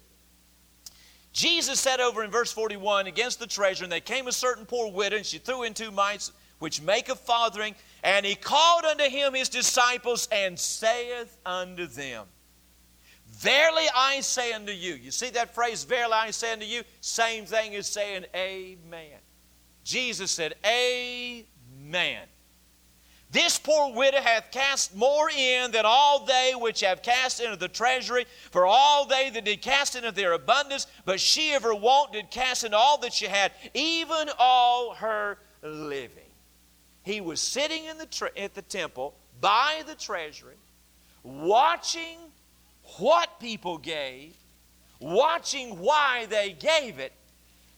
[1.33, 4.91] Jesus said over in verse 41 against the treasure, and there came a certain poor
[4.91, 9.05] widow, and she threw in two mites, which make a farthing, and he called unto
[9.05, 12.27] him his disciples, and saith unto them,
[13.33, 14.95] Verily I say unto you.
[14.95, 16.83] You see that phrase, verily I say unto you?
[17.01, 19.19] Same thing as saying amen.
[19.85, 22.27] Jesus said, Amen.
[23.31, 27.69] This poor widow hath cast more in than all they which have cast into the
[27.69, 32.13] treasury, for all they that did cast into their abundance, but she of her want
[32.13, 36.23] did cast in all that she had, even all her living.
[37.03, 40.57] He was sitting in the tre- at the temple by the treasury,
[41.23, 42.19] watching
[42.97, 44.35] what people gave,
[45.01, 47.13] watching why they gave it,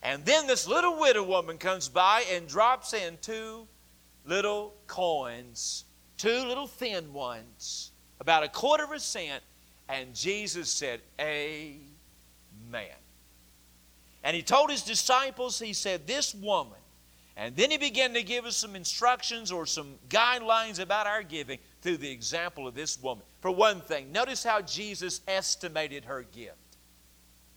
[0.03, 3.67] and then this little widow woman comes by and drops in two
[4.25, 5.85] little coins,
[6.17, 9.43] two little thin ones, about a quarter of a cent,
[9.89, 11.77] and Jesus said, Amen.
[14.23, 16.77] And he told his disciples, he said, This woman,
[17.37, 21.59] and then he began to give us some instructions or some guidelines about our giving
[21.81, 23.23] through the example of this woman.
[23.39, 26.55] For one thing, notice how Jesus estimated her gift.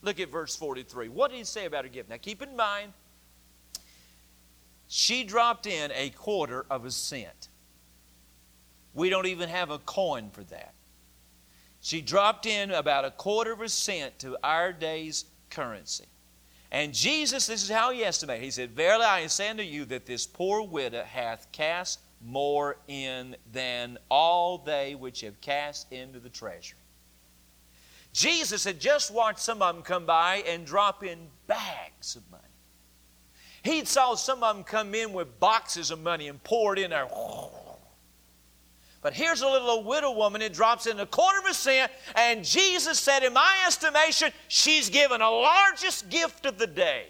[0.02, 1.08] Look at verse 43.
[1.08, 2.08] What did he say about her gift?
[2.08, 2.92] Now keep in mind,
[4.86, 7.48] she dropped in a quarter of a cent.
[8.92, 10.74] We don't even have a coin for that.
[11.80, 16.06] She dropped in about a quarter of a cent to our day's currency.
[16.74, 18.42] And Jesus, this is how he estimated.
[18.42, 23.36] He said, Verily I say unto you that this poor widow hath cast more in
[23.52, 26.80] than all they which have cast into the treasury.
[28.12, 32.42] Jesus had just watched some of them come by and drop in bags of money.
[33.62, 36.90] He'd saw some of them come in with boxes of money and pour it in
[36.90, 37.06] there.
[39.04, 42.42] But here's a little widow woman that drops in a quarter of a cent, and
[42.42, 47.08] Jesus said, In my estimation, she's given a largest gift of the day.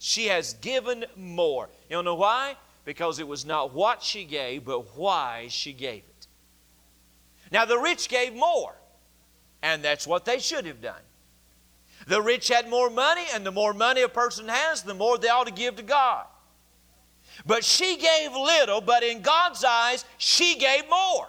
[0.00, 1.68] She has given more.
[1.88, 2.56] You know why?
[2.84, 6.26] Because it was not what she gave, but why she gave it.
[7.52, 8.74] Now, the rich gave more,
[9.62, 11.02] and that's what they should have done.
[12.08, 15.28] The rich had more money, and the more money a person has, the more they
[15.28, 16.26] ought to give to God.
[17.44, 21.28] But she gave little, but in God's eyes, she gave more.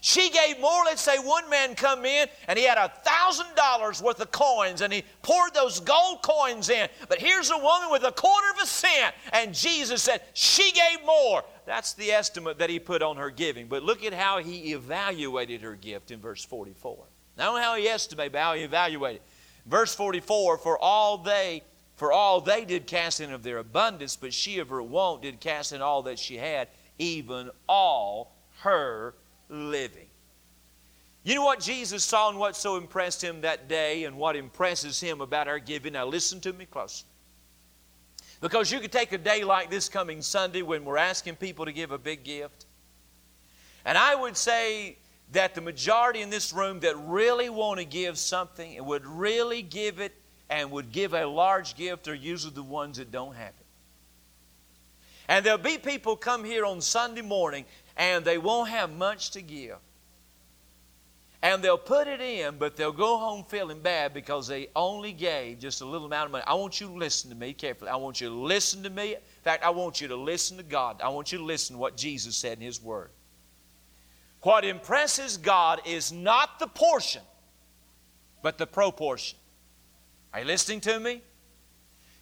[0.00, 0.84] She gave more.
[0.84, 4.80] Let's say one man come in and he had a thousand dollars worth of coins
[4.80, 6.88] and he poured those gold coins in.
[7.08, 11.04] But here's a woman with a quarter of a cent, and Jesus said she gave
[11.04, 11.44] more.
[11.66, 13.66] That's the estimate that he put on her giving.
[13.66, 17.04] But look at how he evaluated her gift in verse 44.
[17.36, 19.22] Not only how he estimated, but how he evaluated.
[19.66, 21.62] Verse 44, for all they
[21.98, 25.40] for all they did cast in of their abundance, but she of her want did
[25.40, 29.16] cast in all that she had, even all her
[29.48, 30.06] living.
[31.24, 35.00] You know what Jesus saw and what so impressed him that day and what impresses
[35.00, 35.94] him about our giving?
[35.94, 37.08] Now listen to me closely.
[38.40, 41.72] Because you could take a day like this coming Sunday when we're asking people to
[41.72, 42.66] give a big gift.
[43.84, 44.98] And I would say
[45.32, 49.62] that the majority in this room that really want to give something and would really
[49.62, 50.14] give it
[50.50, 53.66] and would give a large gift are usually the ones that don't have it.
[55.28, 59.42] And there'll be people come here on Sunday morning and they won't have much to
[59.42, 59.76] give.
[61.40, 65.60] And they'll put it in, but they'll go home feeling bad because they only gave
[65.60, 66.44] just a little amount of money.
[66.46, 67.90] I want you to listen to me carefully.
[67.90, 69.14] I want you to listen to me.
[69.14, 71.00] In fact, I want you to listen to God.
[71.00, 73.10] I want you to listen to what Jesus said in His Word.
[74.42, 77.22] What impresses God is not the portion,
[78.42, 79.38] but the proportion.
[80.32, 81.22] Are you listening to me?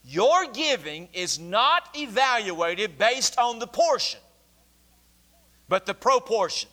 [0.05, 4.21] Your giving is not evaluated based on the portion,
[5.69, 6.71] but the proportion.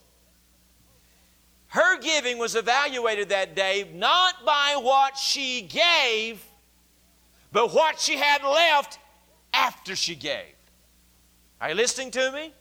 [1.67, 6.45] Her giving was evaluated that day not by what she gave,
[7.51, 8.99] but what she had left
[9.51, 10.53] after she gave.
[11.59, 12.53] Are you listening to me?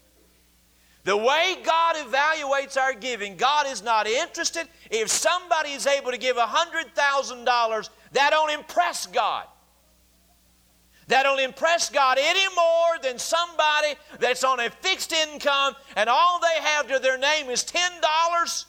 [1.04, 4.68] The way God evaluates our giving, God is not interested.
[4.90, 9.46] If somebody is able to give $100,000, that don't impress God.
[11.08, 16.40] That don't impress God any more than somebody that's on a fixed income and all
[16.40, 18.64] they have to their name is $10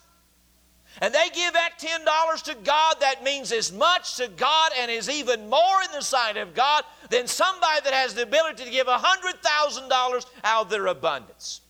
[1.01, 5.09] and they give that $10 to God, that means as much to God and is
[5.09, 8.87] even more in the sight of God than somebody that has the ability to give
[8.87, 11.61] $100,000 out of their abundance.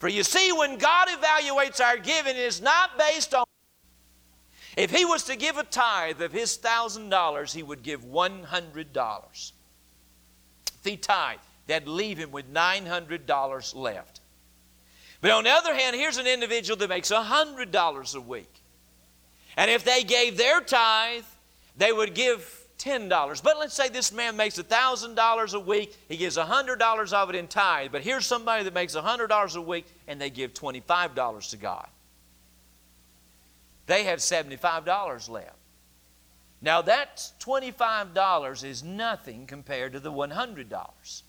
[0.00, 3.44] For you see, when God evaluates our giving, it is not based on.
[4.76, 9.52] If He was to give a tithe of His $1,000, He would give $100.
[10.66, 14.20] If He tithe, that'd leave him with $900 left.
[15.20, 18.52] But on the other hand, here's an individual that makes $100 a week.
[19.58, 21.24] And if they gave their tithe,
[21.76, 23.42] they would give $10.
[23.42, 27.46] But let's say this man makes $1,000 a week, he gives $100 of it in
[27.46, 27.92] tithe.
[27.92, 31.88] But here's somebody that makes $100 a week and they give $25 to God.
[33.86, 35.56] They have $75 left.
[36.62, 41.22] Now, that $25 is nothing compared to the $100.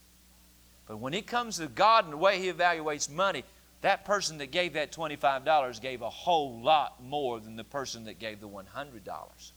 [0.88, 3.44] But when it comes to God and the way He evaluates money,
[3.82, 8.20] that person that gave that $25 gave a whole lot more than the person that
[8.20, 9.52] gave the $100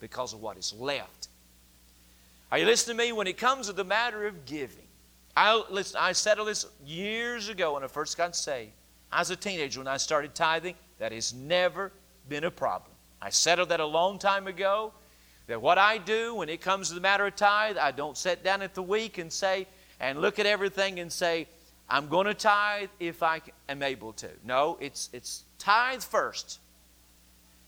[0.00, 1.28] because of what is left.
[2.52, 3.12] Are you listening to me?
[3.12, 4.88] When it comes to the matter of giving,
[5.36, 8.72] I, listen, I settled this years ago when I first got saved.
[9.12, 10.74] I was a teenager when I started tithing.
[10.98, 11.92] That has never
[12.28, 12.92] been a problem.
[13.22, 14.92] I settled that a long time ago.
[15.46, 18.42] That what I do when it comes to the matter of tithe, I don't sit
[18.42, 19.68] down at the week and say,
[20.00, 21.46] and look at everything and say,
[21.88, 24.28] I'm going to tithe if I am able to.
[24.44, 26.58] No, it's, it's tithe first.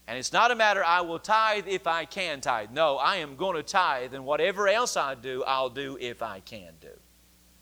[0.08, 2.70] And it's not a matter, I will tithe if I can tithe.
[2.70, 6.40] No, I am going to tithe, and whatever else I do, I'll do if I
[6.40, 6.90] can do.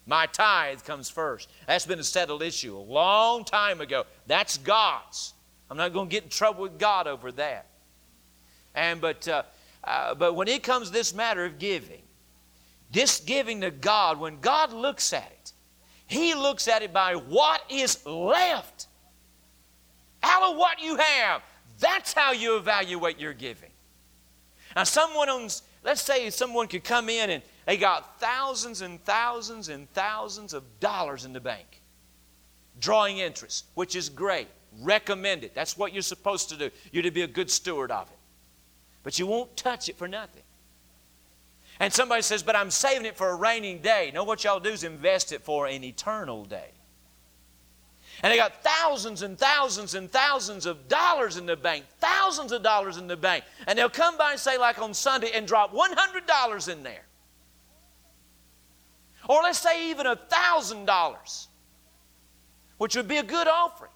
[0.06, 1.50] My tithe comes first.
[1.66, 4.04] That's been a settled issue a long time ago.
[4.26, 5.34] That's God's.
[5.70, 7.66] I'm not going to get in trouble with God over that.
[8.74, 9.42] And but uh,
[9.84, 12.02] uh, but when it comes this matter of giving,
[12.90, 15.52] this giving to God, when God looks at it,
[16.06, 18.88] He looks at it by what is left.
[20.22, 21.42] Out of what you have.
[21.80, 23.70] That's how you evaluate your giving.
[24.76, 29.68] Now, someone owns, let's say someone could come in and they got thousands and thousands
[29.68, 31.82] and thousands of dollars in the bank,
[32.78, 34.48] drawing interest, which is great.
[34.80, 35.54] Recommend it.
[35.54, 36.70] That's what you're supposed to do.
[36.92, 38.16] You're to be a good steward of it
[39.02, 40.42] but you won't touch it for nothing.
[41.78, 44.10] And somebody says, But I'm saving it for a rainy day.
[44.12, 46.70] No, what y'all do is invest it for an eternal day.
[48.22, 52.62] And they got thousands and thousands and thousands of dollars in the bank, thousands of
[52.62, 53.44] dollars in the bank.
[53.66, 57.06] And they'll come by and say, like on Sunday, and drop $100 in there.
[59.28, 61.46] Or let's say even $1,000,
[62.78, 63.92] which would be a good offering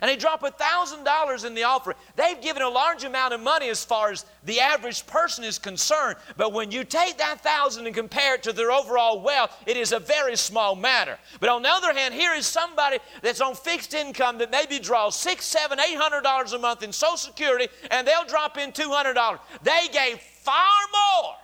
[0.00, 1.96] and they drop a $1,000 in the offering.
[2.16, 6.16] They've given a large amount of money as far as the average person is concerned.
[6.36, 9.92] But when you take that thousand and compare it to their overall wealth, it is
[9.92, 11.18] a very small matter.
[11.40, 15.18] But on the other hand, here is somebody that's on fixed income that maybe draws
[15.18, 18.90] six, seven, eight hundred dollars a month in Social Security, and they'll drop in two
[18.90, 19.40] hundred dollars.
[19.62, 20.54] They gave far
[20.92, 21.34] more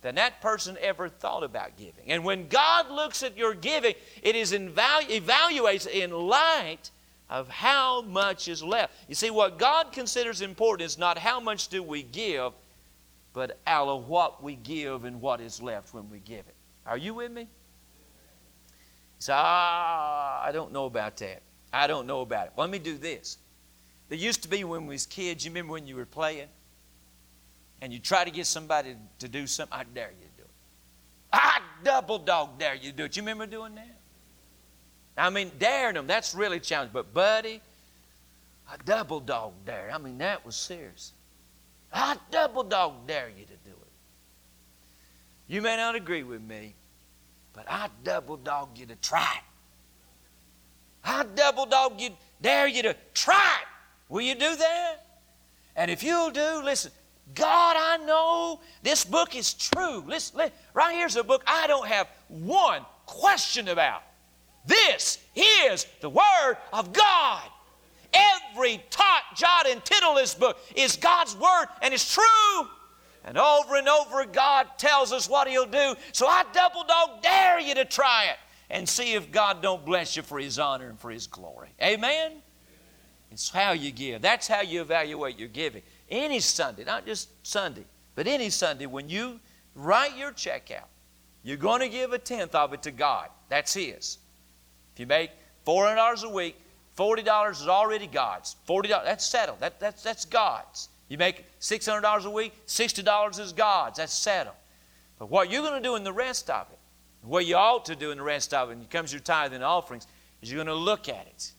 [0.00, 2.12] than that person ever thought about giving.
[2.12, 6.90] And when God looks at your giving, it is evalu- evaluates in light
[7.30, 8.94] of how much is left.
[9.08, 12.52] You see, what God considers important is not how much do we give,
[13.32, 16.54] but out of what we give and what is left when we give it.
[16.86, 17.48] Are you with me?
[19.18, 21.42] So ah, I don't know about that.
[21.72, 22.52] I don't know about it.
[22.56, 23.38] Let me do this.
[24.08, 26.48] There used to be when we was kids, you remember when you were playing?
[27.82, 30.50] And you try to get somebody to do something, I dare you to do it.
[31.32, 33.16] I double dog dare you to do it.
[33.16, 33.97] You remember doing that?
[35.18, 36.92] I mean, daring them, that's really challenging.
[36.92, 37.60] But, buddy,
[38.72, 39.90] a double dog dare.
[39.92, 41.12] I mean, that was serious.
[41.92, 43.92] I double dog dare you to do it.
[45.48, 46.74] You may not agree with me,
[47.52, 49.44] but I double dog you to try it.
[51.02, 52.10] I double dog you,
[52.40, 53.68] dare you to try it.
[54.08, 54.96] Will you do that?
[55.74, 56.92] And if you'll do, listen,
[57.34, 60.04] God, I know this book is true.
[60.06, 64.02] Listen, listen, right here's a book I don't have one question about.
[64.68, 67.42] This is the Word of God.
[68.12, 72.68] Every tot, jot, and tittle of this book is God's Word and it's true.
[73.24, 75.94] And over and over, God tells us what He'll do.
[76.12, 78.36] So I double dog dare you to try it
[78.70, 81.70] and see if God don't bless you for His honor and for His glory.
[81.82, 82.32] Amen?
[83.30, 84.22] It's how you give.
[84.22, 85.82] That's how you evaluate your giving.
[86.10, 89.40] Any Sunday, not just Sunday, but any Sunday, when you
[89.74, 90.88] write your check out,
[91.42, 93.28] you're going to give a tenth of it to God.
[93.48, 94.18] That's His.
[94.98, 95.30] If you make
[95.64, 96.56] $400 a week,
[96.96, 98.56] $40 is already God's.
[98.68, 99.60] $40, that's settled.
[99.60, 100.88] That, that's, that's God's.
[101.08, 103.98] You make $600 a week, $60 is God's.
[103.98, 104.56] That's settled.
[105.20, 106.78] But what you're going to do in the rest of it,
[107.22, 109.22] what you ought to do in the rest of it, when it comes to your
[109.22, 110.08] tithe and offerings,
[110.42, 111.52] is you're going to look at it.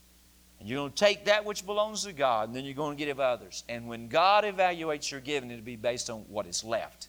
[0.60, 3.06] And you're going to take that which belongs to God, and then you're going to
[3.06, 3.64] give others.
[3.70, 7.08] And when God evaluates your giving, it'll be based on what is left.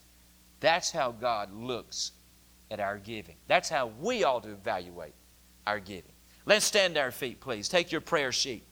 [0.60, 2.12] That's how God looks
[2.70, 3.34] at our giving.
[3.48, 5.14] That's how we ought to evaluate
[5.66, 6.12] our giving.
[6.50, 7.68] Let's stand to our feet, please.
[7.68, 8.64] Take your prayer sheet.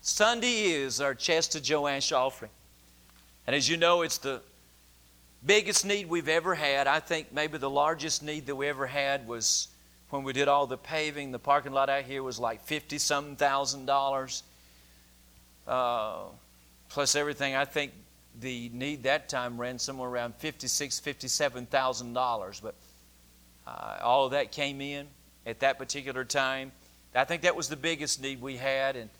[0.00, 2.50] Sunday is our Chester Joash offering.
[3.46, 4.40] And as you know, it's the
[5.46, 6.88] biggest need we've ever had.
[6.88, 9.68] I think maybe the largest need that we ever had was
[10.08, 11.30] when we did all the paving.
[11.30, 14.42] The parking lot out here was like 50 some thousand dollars.
[15.64, 16.22] Uh,
[16.88, 17.54] plus everything.
[17.54, 17.92] I think
[18.40, 22.60] the need that time ran somewhere around fifty-six, fifty-seven thousand dollars.
[22.60, 22.74] But
[23.66, 25.06] uh, all of that came in
[25.46, 26.72] at that particular time.
[27.14, 29.10] I think that was the biggest need we had, and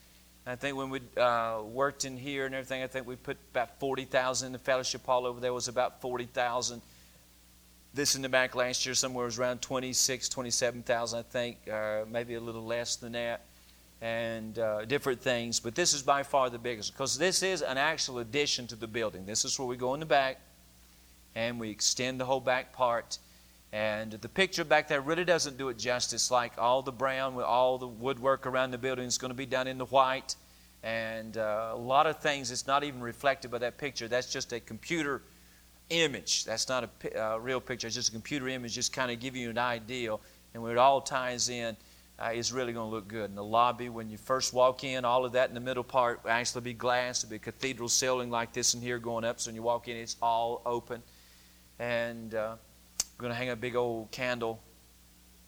[0.46, 3.78] I think when we uh, worked in here and everything, I think we put about
[3.78, 6.82] forty thousand in the fellowship hall over there was about forty thousand.
[7.92, 12.34] This in the back last year somewhere was around 26, 27,000, I think, uh, maybe
[12.34, 13.40] a little less than that
[14.02, 15.60] and uh, different things.
[15.60, 18.86] But this is by far the biggest because this is an actual addition to the
[18.86, 19.26] building.
[19.26, 20.40] This is where we go in the back
[21.34, 23.18] and we extend the whole back part.
[23.72, 26.30] And the picture back there really doesn't do it justice.
[26.30, 29.66] Like all the brown all the woodwork around the building is going to be done
[29.66, 30.34] in the white.
[30.82, 34.08] And uh, a lot of things, it's not even reflected by that picture.
[34.08, 35.22] That's just a computer
[35.90, 36.44] image.
[36.44, 37.86] That's not a uh, real picture.
[37.86, 40.16] It's just a computer image, just kind of give you an idea.
[40.54, 41.76] And when it all ties in,
[42.20, 43.30] uh, is really going to look good.
[43.30, 46.22] In the lobby, when you first walk in, all of that in the middle part
[46.22, 47.24] will actually be glass.
[47.24, 49.40] It'll be a cathedral ceiling like this in here going up.
[49.40, 51.02] So when you walk in, it's all open.
[51.78, 52.56] And uh,
[53.18, 54.60] we're going to hang a big old candle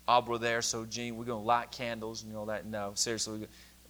[0.08, 0.62] arbor there.
[0.62, 2.64] So, Gene, we're going to light candles and all that.
[2.64, 3.46] No, seriously,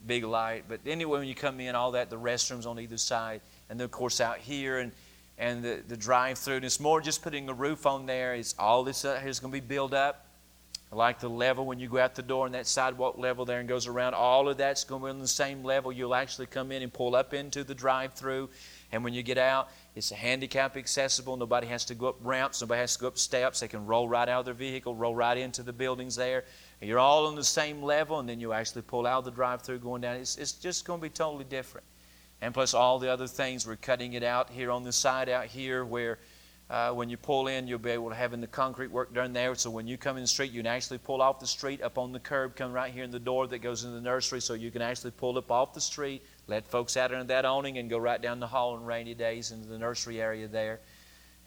[0.07, 0.64] big light.
[0.68, 3.41] But anyway, when you come in, all that, the restrooms on either side.
[3.70, 4.93] And then, of course, out here and
[5.39, 6.57] and the, the drive through.
[6.57, 8.35] And it's more just putting a roof on there.
[8.35, 10.26] It's all this uh, is going to be built up.
[10.95, 13.68] Like the level when you go out the door and that sidewalk level there and
[13.68, 14.12] goes around.
[14.12, 15.90] All of that's going to be on the same level.
[15.90, 18.51] You'll actually come in and pull up into the drive through.
[18.93, 21.38] And when you get out, it's handicap accessible.
[21.38, 22.61] Nobody has to go up ramps.
[22.61, 23.61] Nobody has to go up steps.
[23.61, 26.45] They can roll right out of their vehicle, roll right into the buildings there.
[26.82, 29.62] And you're all on the same level, and then you actually pull out the drive
[29.62, 30.16] through going down.
[30.16, 31.86] It's, it's just going to be totally different.
[32.43, 35.47] And plus all the other things, we're cutting it out here on the side out
[35.47, 36.18] here where
[36.73, 39.35] uh, when you pull in, you'll be able to have in the concrete work done
[39.35, 39.55] there.
[39.55, 41.99] So when you come in the street, you can actually pull off the street up
[41.99, 44.41] on the curb, come right here in the door that goes into the nursery.
[44.41, 47.77] So you can actually pull up off the street, let folks out into that awning,
[47.77, 50.81] and go right down the hall on rainy days into the nursery area there.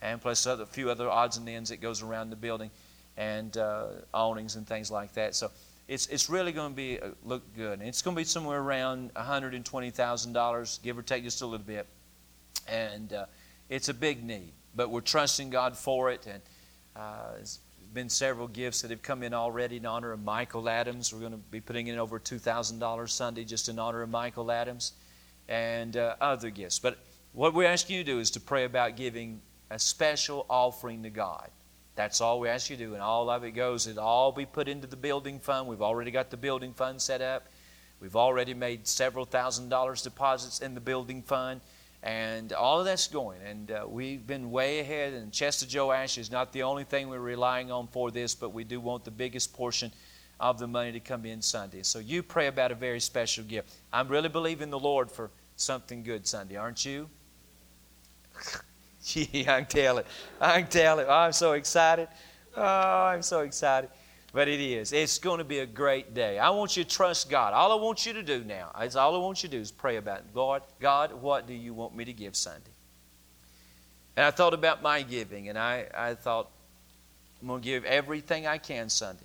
[0.00, 2.70] And plus a few other odds and ends that goes around the building
[3.16, 5.34] and uh, awnings and things like that.
[5.34, 5.50] So
[5.88, 7.80] it's, it's really going to be uh, look good.
[7.80, 11.88] And it's going to be somewhere around $120,000, give or take just a little bit.
[12.68, 13.26] And uh,
[13.68, 16.26] it's a big need but we're trusting God for it.
[16.26, 16.42] And
[16.94, 17.60] uh, there's
[17.94, 21.12] been several gifts that have come in already in honor of Michael Adams.
[21.12, 24.92] We're going to be putting in over $2,000 Sunday just in honor of Michael Adams
[25.48, 26.78] and uh, other gifts.
[26.78, 26.98] But
[27.32, 31.10] what we ask you to do is to pray about giving a special offering to
[31.10, 31.50] God.
[31.94, 33.86] That's all we ask you to do, and all of it goes.
[33.86, 35.66] It'll all be put into the building fund.
[35.66, 37.48] We've already got the building fund set up.
[38.00, 41.62] We've already made several thousand dollars deposits in the building fund.
[42.02, 43.40] And all of that's going.
[43.42, 45.12] And uh, we've been way ahead.
[45.12, 48.64] And Chester Joash is not the only thing we're relying on for this, but we
[48.64, 49.90] do want the biggest portion
[50.38, 51.82] of the money to come in Sunday.
[51.82, 53.74] So you pray about a very special gift.
[53.92, 57.08] I'm really believing the Lord for something good Sunday, aren't you?
[59.04, 60.06] Gee, I can tell it.
[60.40, 61.06] I can tell it.
[61.08, 62.08] Oh, I'm so excited.
[62.56, 63.90] Oh, I'm so excited.
[64.36, 64.92] But it is.
[64.92, 66.38] It's going to be a great day.
[66.38, 67.54] I want you to trust God.
[67.54, 69.72] All I want you to do now, is all I want you to do is
[69.72, 70.24] pray about it.
[70.34, 72.68] Lord, God, what do you want me to give Sunday?
[74.14, 76.50] And I thought about my giving, and I, I thought,
[77.40, 79.24] I'm going to give everything I can Sunday.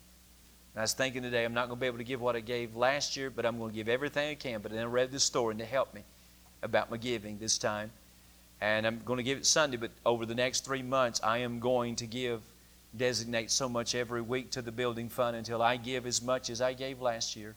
[0.74, 2.39] And I was thinking today, I'm not going to be able to give what I
[2.39, 4.62] gave last year, but I'm going to give everything I can.
[4.62, 6.03] But then I read this story to help me
[6.64, 7.91] about my giving this time.
[8.62, 11.59] And I'm going to give it Sunday, but over the next three months, I am
[11.59, 12.39] going to give
[12.96, 16.62] designate so much every week to the building fund until I give as much as
[16.62, 17.56] I gave last year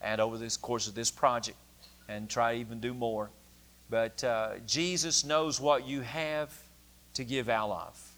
[0.00, 1.56] and over this course of this project
[2.08, 3.30] and try to even do more.
[3.88, 6.52] But uh, Jesus knows what you have
[7.14, 8.10] to give out of.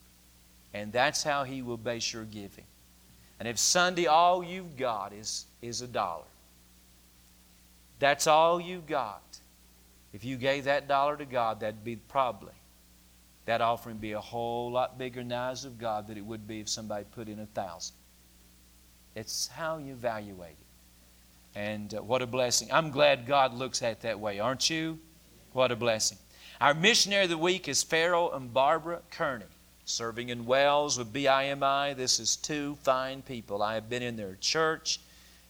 [0.73, 2.65] And that's how He will base your giving.
[3.39, 6.25] And if Sunday all you've got is, is a dollar,
[7.99, 9.23] that's all you've got.
[10.13, 12.53] If you gave that dollar to God, that'd be probably
[13.47, 16.47] that offering be a whole lot bigger in the eyes of God than it would
[16.47, 17.97] be if somebody put in a thousand.
[19.15, 21.59] It's how you evaluate it.
[21.59, 22.69] And uh, what a blessing.
[22.71, 24.99] I'm glad God looks at it that way, aren't you?
[25.53, 26.19] What a blessing.
[26.61, 29.47] Our missionary of the week is Farrell and Barbara Kearney,
[29.85, 31.97] serving in Wales with BIMI.
[31.97, 33.63] This is two fine people.
[33.63, 35.01] I have been in their church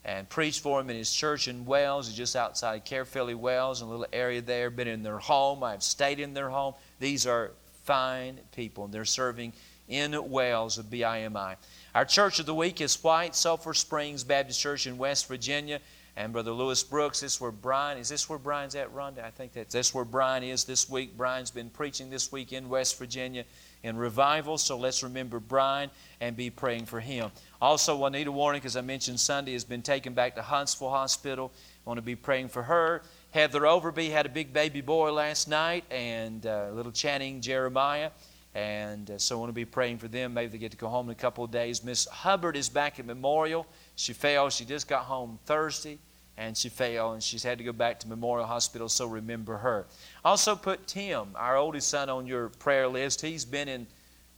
[0.04, 4.06] and preached for him in his church in Wales, just outside Caerphilly, in a little
[4.12, 4.70] area there.
[4.70, 5.64] Been in their home.
[5.64, 6.74] I've stayed in their home.
[7.00, 7.50] These are
[7.86, 9.52] fine people, and they're serving
[9.88, 11.56] in Wales of BIMI.
[11.94, 15.80] Our church of the week is White Sulphur Springs Baptist Church in West Virginia.
[16.16, 17.20] and Brother Lewis Brooks.
[17.20, 18.08] This is where Brian is.
[18.08, 19.22] This where Brian's at, Rhonda?
[19.22, 21.16] I think that's this where Brian is this week.
[21.16, 23.44] Brian's been preaching this week in West Virginia
[23.82, 24.56] in revival.
[24.56, 27.30] So let's remember Brian and be praying for him.
[27.60, 31.52] Also, Juanita Warren, as I mentioned Sunday, has been taken back to Huntsville Hospital.
[31.86, 33.02] I want to be praying for her.
[33.36, 38.10] Heather Overby had a big baby boy last night, and uh, little Channing Jeremiah.
[38.54, 40.32] And uh, so I want to be praying for them.
[40.32, 41.84] Maybe they get to go home in a couple of days.
[41.84, 43.66] Miss Hubbard is back at Memorial.
[43.94, 44.48] She fell.
[44.48, 45.98] She just got home Thursday
[46.38, 49.84] and she fell and she's had to go back to Memorial Hospital, so remember her.
[50.24, 53.20] Also, put Tim, our oldest son, on your prayer list.
[53.20, 53.86] He's been in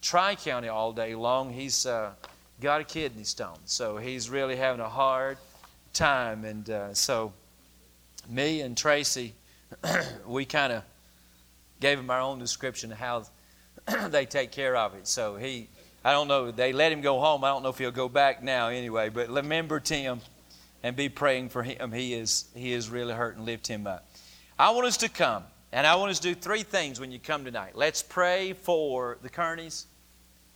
[0.03, 1.53] Tri County all day long.
[1.53, 2.15] He's uh,
[2.61, 5.39] got a kidney stone, so he's really having a hard
[5.93, 6.45] time.
[6.45, 7.33] And uh, so,
[8.29, 9.35] me and Tracy,
[10.27, 10.83] we kind of
[11.81, 13.25] gave him our own description of how
[14.09, 15.07] they take care of it.
[15.07, 15.69] So, he,
[16.05, 17.45] I don't know, they let him go home.
[17.45, 20.21] I don't know if he'll go back now anyway, but remember Tim
[20.83, 21.93] and be praying for him.
[21.93, 24.09] He is, he is really hurt and lift him up.
[24.59, 27.19] I want us to come, and I want us to do three things when you
[27.19, 27.73] come tonight.
[27.75, 29.87] Let's pray for the Kearneys.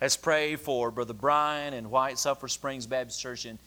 [0.01, 3.59] Let's pray for Brother Brian and White Sulphur Springs Baptist Church in,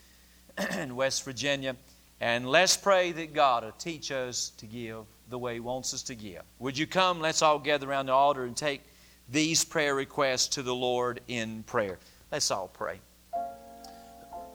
[0.78, 1.76] in West Virginia.
[2.22, 6.03] And let's pray that God will teach us to give the way He wants us
[6.03, 6.43] to give.
[6.59, 7.20] Would you come?
[7.20, 8.82] Let's all gather around the altar and take
[9.30, 11.99] these prayer requests to the Lord in prayer.
[12.32, 12.99] Let's all pray.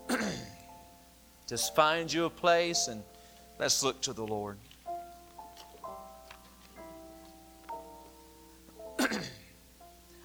[1.46, 3.02] Just find you a place and
[3.58, 4.58] let's look to the Lord.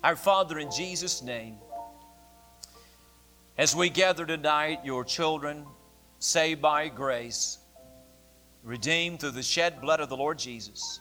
[0.04, 1.58] Our Father, in Jesus' name,
[3.58, 5.66] as we gather tonight, your children,
[6.26, 7.60] saved by grace,
[8.64, 11.00] redeemed through the shed blood of the Lord Jesus,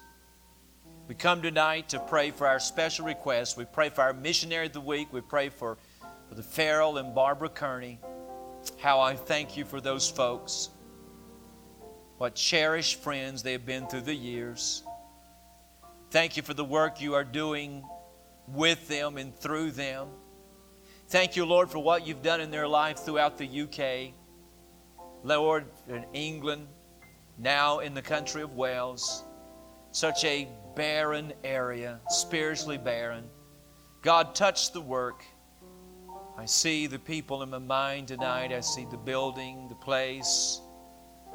[1.08, 3.56] we come tonight to pray for our special requests.
[3.56, 5.12] We pray for our missionary of the week.
[5.12, 5.76] We pray for,
[6.28, 8.00] for the Farrell and Barbara Kearney.
[8.78, 10.70] How I thank you for those folks.
[12.16, 14.82] What cherished friends they have been through the years.
[16.10, 17.84] Thank you for the work you are doing
[18.48, 20.08] with them and through them.
[21.08, 24.14] Thank you, Lord, for what you've done in their life throughout the UK.
[25.24, 26.68] Lord, in England,
[27.38, 29.24] now in the country of Wales.
[29.90, 30.46] Such a
[30.76, 33.24] barren area, spiritually barren.
[34.02, 35.24] God, touch the work.
[36.36, 38.52] I see the people in my mind tonight.
[38.52, 40.60] I see the building, the place.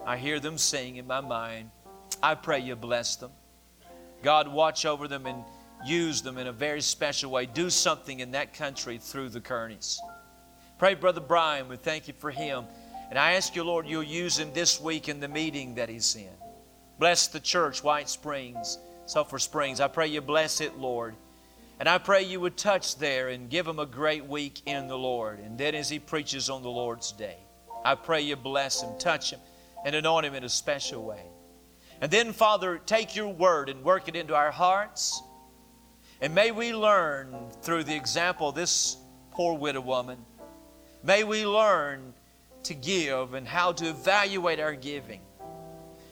[0.05, 1.71] I hear them sing in my mind.
[2.21, 3.31] I pray you bless them.
[4.21, 5.43] God, watch over them and
[5.83, 7.47] use them in a very special way.
[7.47, 9.97] Do something in that country through the Kearneys.
[10.77, 12.65] Pray, Brother Brian, we thank you for him.
[13.09, 16.15] And I ask you, Lord, you'll use him this week in the meeting that he's
[16.15, 16.29] in.
[16.99, 19.79] Bless the church, White Springs, Sulphur Springs.
[19.79, 21.15] I pray you bless it, Lord.
[21.79, 24.97] And I pray you would touch there and give him a great week in the
[24.97, 25.39] Lord.
[25.39, 27.37] And then as he preaches on the Lord's day,
[27.83, 29.39] I pray you bless him, touch him,
[29.85, 31.23] and anoint him in a special way.
[32.01, 35.21] And then, Father, take your word and work it into our hearts.
[36.21, 38.97] And may we learn through the example of this
[39.31, 40.19] poor widow woman,
[41.01, 42.13] may we learn
[42.69, 45.21] to give and how to evaluate our giving.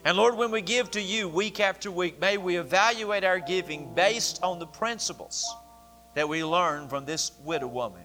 [0.03, 3.93] And Lord, when we give to you week after week, may we evaluate our giving
[3.93, 5.45] based on the principles
[6.15, 8.01] that we learn from this widow woman.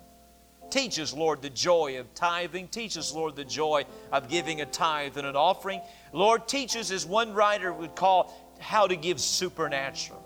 [0.69, 2.69] Teach us, Lord, the joy of tithing.
[2.69, 5.81] Teach us, Lord, the joy of giving a tithe and an offering.
[6.13, 10.21] Lord, teach us, as one writer would call, how to give supernaturally.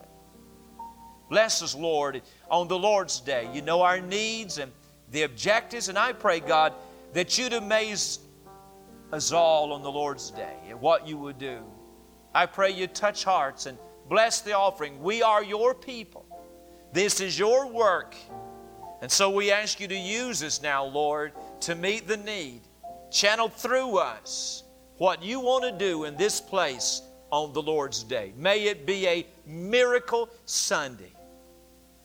[1.30, 3.48] Bless us, Lord, on the Lord's day.
[3.52, 4.72] You know our needs and
[5.12, 6.72] the objectives, and I pray, God,
[7.16, 8.18] that you'd amaze
[9.10, 11.60] us all on the Lord's day and what you would do.
[12.34, 13.78] I pray you touch hearts and
[14.10, 15.02] bless the offering.
[15.02, 16.26] We are your people.
[16.92, 18.14] This is your work.
[19.00, 22.60] And so we ask you to use us now, Lord, to meet the need.
[23.10, 24.64] Channel through us
[24.98, 27.00] what you want to do in this place
[27.30, 28.34] on the Lord's day.
[28.36, 31.14] May it be a miracle Sunday.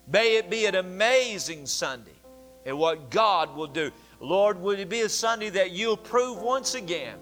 [0.07, 2.15] May it be an amazing Sunday
[2.65, 3.91] and what God will do.
[4.21, 7.17] Lord, would it be a Sunday that you'll prove once again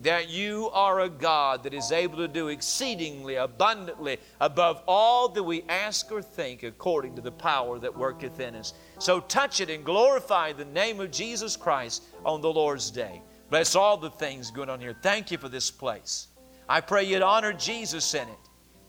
[0.00, 5.42] that you are a God that is able to do exceedingly abundantly above all that
[5.42, 8.74] we ask or think according to the power that worketh in us.
[8.98, 13.22] So touch it and glorify the name of Jesus Christ on the Lord's day.
[13.50, 14.96] Bless all the things going on here.
[15.02, 16.28] Thank you for this place.
[16.68, 18.38] I pray you'd honor Jesus in it.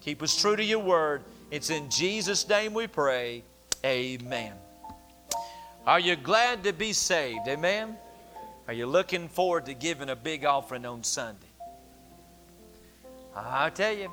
[0.01, 1.23] Keep us true to your word.
[1.49, 3.43] It's in Jesus' name we pray.
[3.83, 4.53] Amen.
[5.89, 7.47] Are you glad to be saved?
[7.47, 7.97] Amen.
[8.67, 11.47] Are you looking forward to giving a big offering on Sunday?
[13.35, 14.11] I tell you,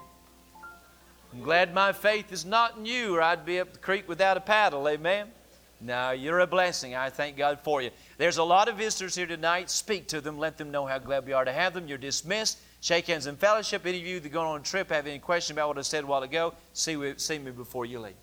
[1.34, 4.38] I'm glad my faith is not in you, or I'd be up the creek without
[4.38, 4.88] a paddle.
[4.88, 5.28] Amen.
[5.78, 6.94] Now you're a blessing.
[6.94, 7.90] I thank God for you.
[8.16, 9.68] There's a lot of visitors here tonight.
[9.68, 10.38] Speak to them.
[10.38, 11.86] Let them know how glad we are to have them.
[11.88, 12.56] You're dismissed.
[12.80, 13.84] shake hands and fellowship.
[13.84, 15.82] Any of you that are going on a trip have any question about what I
[15.82, 18.14] said a while ago, see, see me before you leave.